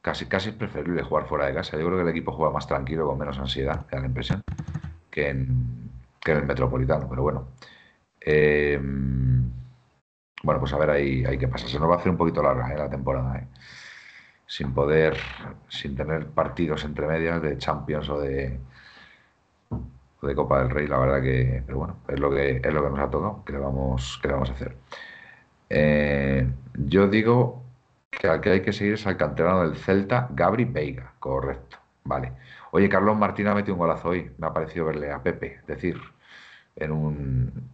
[0.00, 1.78] casi, casi es preferible jugar fuera de casa.
[1.78, 4.42] Yo creo que el equipo juega más tranquilo, con menos ansiedad, me da la impresión,
[5.10, 7.08] que en, que el Metropolitano.
[7.08, 7.48] Pero bueno,
[8.20, 8.80] eh,
[10.42, 11.68] bueno, pues a ver ahí, ahí qué pasa.
[11.68, 12.76] Se nos va a hacer un poquito larga ¿eh?
[12.76, 13.46] la temporada, ¿eh?
[14.46, 15.16] sin poder,
[15.68, 18.58] sin tener partidos entre medias de Champions o de,
[20.26, 22.90] de Copa del Rey, la verdad que, pero bueno, es lo que, es lo que
[22.90, 24.76] nos ha tocado, que le vamos, que le vamos a hacer.
[25.68, 27.62] Eh, yo digo
[28.10, 32.32] que al que hay que seguir es al canterano del Celta, Gabri Veiga, correcto, vale.
[32.72, 35.98] Oye, Carlos Martín ha metido un golazo hoy, me ha parecido verle a Pepe decir
[36.76, 37.70] en un,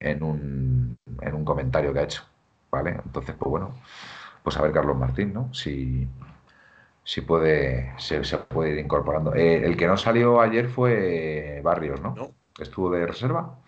[0.00, 2.24] en un, en un comentario que ha hecho,
[2.70, 2.90] ¿vale?
[3.04, 3.74] Entonces, pues bueno,
[4.42, 5.52] pues a ver Carlos Martín, ¿no?
[5.54, 6.08] Si,
[7.10, 9.34] si puede, se, se puede ir incorporando.
[9.34, 12.14] Eh, el que no salió ayer fue Barrios, ¿no?
[12.14, 12.30] No.
[12.56, 13.58] Estuvo de reserva.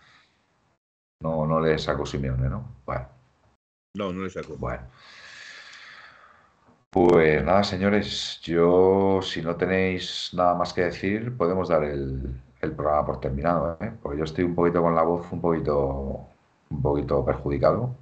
[1.20, 2.76] No, no le sacó Simeone, ¿no?
[2.86, 3.08] Bueno,
[3.94, 4.54] No, no le sacó.
[4.56, 4.82] bueno.
[6.90, 12.72] Pues nada, señores, yo si no tenéis nada más que decir, podemos dar el, el
[12.72, 13.92] programa por terminado, ¿eh?
[14.02, 16.28] Porque yo estoy un poquito con la voz un poquito,
[16.70, 17.96] un poquito perjudicado.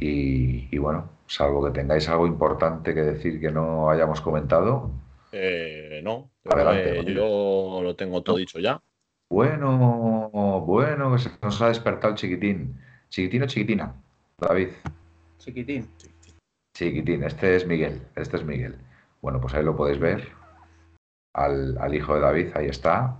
[0.00, 4.90] Y, y bueno, salvo que tengáis algo importante que decir que no hayamos comentado.
[5.32, 8.80] Eh, no, Adelante, eh, yo lo tengo todo dicho ya.
[9.28, 12.80] Bueno, bueno, que se nos ha despertado el chiquitín.
[13.08, 13.94] ¿Chiquitín o chiquitina?
[14.38, 14.68] David.
[15.38, 15.88] Chiquitín.
[16.74, 18.76] Chiquitín, este es Miguel, este es Miguel.
[19.22, 20.28] Bueno, pues ahí lo podéis ver.
[21.34, 23.16] Al, al hijo de David, ahí está.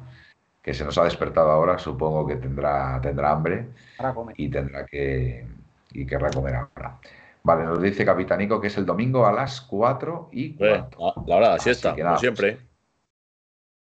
[0.62, 4.34] Que se nos ha despertado ahora, supongo que tendrá, tendrá hambre Para comer.
[4.38, 5.46] y tendrá que
[5.92, 6.98] y querrá comer ahora.
[7.46, 10.98] Vale, nos dice Capitanico que es el domingo a las 4 y Eh, cuarto.
[10.98, 12.58] la, la hora de la Así siesta, como siempre.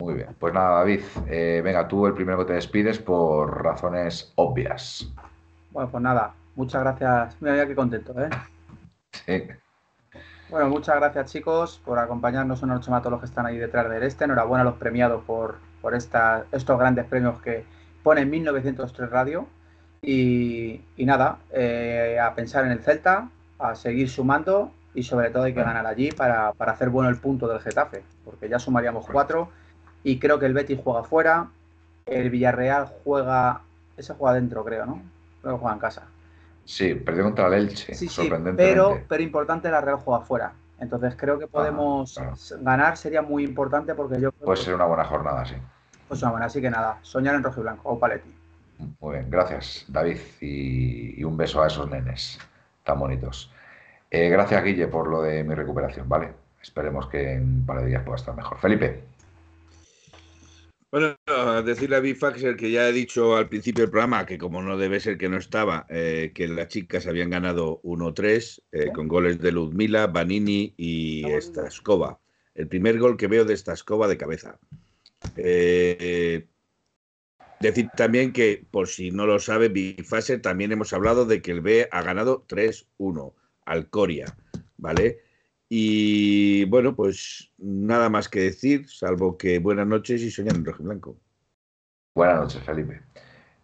[0.01, 0.35] Muy bien.
[0.37, 5.09] Pues nada, David, eh, venga, tú el primero que te despides por razones obvias.
[5.71, 7.37] Bueno, pues nada, muchas gracias.
[7.41, 8.29] Mira, mira qué contento, ¿eh?
[9.13, 9.45] Sí.
[10.51, 13.59] Bueno, muchas gracias chicos por acompañarnos una noche más a todos los que están ahí
[13.59, 14.25] detrás del este.
[14.25, 17.65] Enhorabuena a los premiados por, por esta, estos grandes premios que
[18.03, 19.47] pone 1903 Radio.
[20.03, 23.29] Y, y nada, eh, a pensar en el Celta,
[23.63, 27.17] a seguir sumando y sobre todo hay que ganar allí para, para hacer bueno el
[27.17, 29.51] punto del Getafe, porque ya sumaríamos cuatro
[30.03, 31.49] y creo que el Betis juega fuera,
[32.07, 33.63] el Villarreal juega,
[33.97, 35.03] ese juega dentro creo, ¿no?
[35.41, 36.03] Creo que juega en casa.
[36.65, 40.53] Sí, perdió contra el Elche, Sí, sí, pero, pero importante la Real juega fuera.
[40.79, 42.35] Entonces creo que podemos claro.
[42.61, 45.55] ganar, sería muy importante porque yo creo Puede que ser una buena jornada, sí.
[46.09, 48.35] Pues bueno, así que nada, soñar en rojo y blanco, o paletti.
[49.01, 52.39] Muy bien, gracias David y, un beso a esos nenes
[52.83, 53.52] tan bonitos.
[54.15, 56.35] Eh, gracias Guille por lo de mi recuperación, ¿vale?
[56.61, 58.59] Esperemos que en un par de días pueda estar mejor.
[58.59, 59.01] Felipe.
[60.91, 61.17] Bueno,
[61.63, 65.01] decirle a Bifaxer que ya he dicho al principio del programa que como no debe
[65.01, 69.51] ser que no estaba, eh, que las chicas habían ganado 1-3 eh, con goles de
[69.51, 72.21] Ludmila, Banini y Stascova.
[72.55, 74.59] El primer gol que veo de Stascova de cabeza.
[75.39, 76.47] Eh,
[77.61, 81.63] decir también que, por si no lo sabe, Bifaxer también hemos hablado de que el
[81.63, 83.33] B ha ganado 3-1
[83.65, 84.27] al Coria,
[84.77, 85.21] ¿vale?
[85.69, 90.83] Y bueno, pues nada más que decir, salvo que buenas noches y soñar en rojo
[90.83, 91.17] y blanco.
[92.15, 93.01] Buenas noches, Felipe.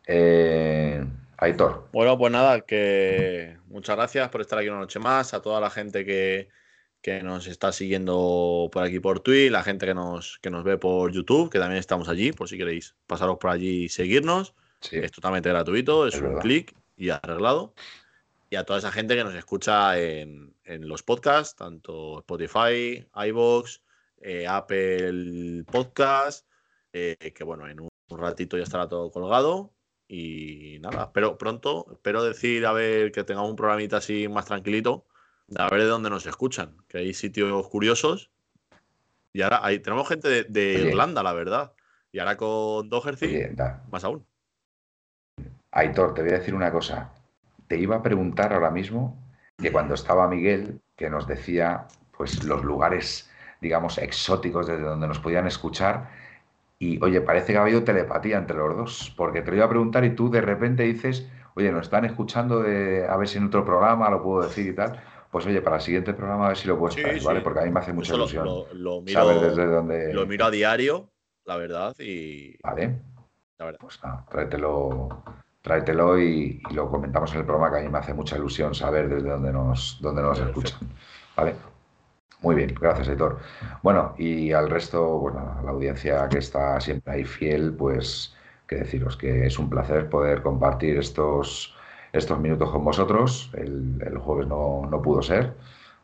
[0.07, 1.05] Eh,
[1.37, 1.89] Aitor.
[1.93, 5.69] Bueno, pues nada, que muchas gracias por estar aquí una noche más, a toda la
[5.69, 6.49] gente que,
[7.23, 11.13] nos está siguiendo por aquí por Twitch, la gente que nos, que nos ve por
[11.13, 14.55] YouTube, que también estamos allí, por si queréis pasaros por allí y seguirnos.
[14.91, 17.75] Es totalmente gratuito, es, un clic y arreglado
[18.51, 23.83] y a toda esa gente que nos escucha en, los podcasts, tanto Spotify, iBox,
[24.21, 26.47] eh, Apple Podcast,
[26.93, 29.73] eh, que bueno, en un, ratito ya estará todo colgado.
[30.11, 35.07] Y nada, pero pronto, espero decir, a ver, que tengamos un programita así más tranquilito,
[35.49, 38.31] de a ver de dónde nos escuchan, que hay sitios curiosos.
[39.35, 41.75] Y ahora hay, tenemos gente de, Irlanda, la verdad.
[42.11, 43.43] Y ahora con Doherty,
[43.91, 44.27] más aún.
[45.71, 47.13] Aitor, te voy a decir una cosa
[47.69, 49.17] te iba a preguntar ahora mismo
[49.57, 55.21] que cuando estaba Miguel, que nos decía pues los lugares, digamos, exóticos desde donde nos
[55.21, 56.11] podían escuchar,
[56.81, 59.69] y oye, parece que ha habido telepatía entre los dos, porque te lo iba a
[59.69, 63.47] preguntar y tú de repente dices, oye, nos están escuchando de, a ver si en
[63.47, 65.01] otro programa lo puedo decir y tal.
[65.31, 67.41] Pues oye, para el siguiente programa a ver si lo puedes traer, ¿vale?
[67.41, 70.15] Porque a mí me hace mucha ilusión lo, miro, desde dónde...
[70.15, 71.11] Lo miro a diario,
[71.45, 72.57] la verdad, y...
[72.63, 72.97] Vale.
[73.81, 75.23] Pues nada, tráetelo,
[75.69, 79.09] tráetelo y, lo comentamos en el programa, que a mí me hace mucha ilusión saber
[79.09, 80.81] desde dónde nos, dónde nos escuchan.
[81.37, 81.55] ¿Vale?
[82.41, 83.39] Muy bien, gracias, Editor.
[83.83, 88.35] Bueno, y al resto, bueno, a la audiencia que está siempre ahí fiel, pues
[88.67, 91.75] que deciros que es un placer poder compartir estos,
[92.13, 93.51] estos minutos con vosotros.
[93.55, 95.55] El, el jueves no, no, pudo ser,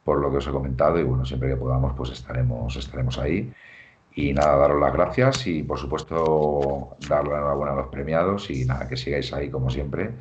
[0.05, 3.53] por lo que os he comentado, y bueno, siempre que podamos, pues estaremos, estaremos ahí.
[4.17, 8.65] Y nada, daros las gracias y por supuesto dar la enhorabuena a los premiados y
[8.65, 10.12] nada, que sigáis ahí como siempre,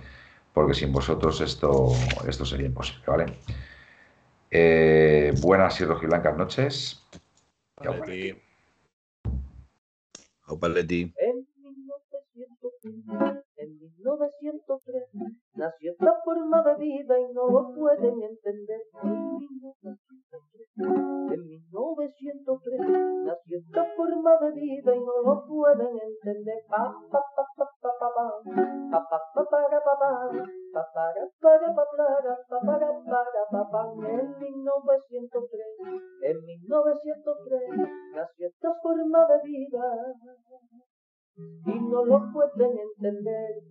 [0.53, 1.91] porque sin vosotros esto,
[2.27, 3.25] esto sería imposible, ¿vale?
[4.49, 7.03] Eh, buenas y rojiblancas noches.
[10.59, 11.13] Paletti.
[11.17, 11.47] En
[13.97, 15.03] 1903
[15.55, 18.81] nació esta forma de vida y no lo pueden entender.
[20.75, 22.79] En 1903
[23.25, 26.65] nació esta forma de vida y no lo pueden entender.
[26.67, 28.29] Pa, pa, pa, pa, pa, pa, pa,
[28.89, 30.01] pa, pa, pa, pa, pa,
[33.51, 35.61] pa, pa, en 1903,
[36.23, 37.61] en 1903
[38.15, 39.85] nació esta forma de vida
[41.67, 43.61] y no lo pueden entender.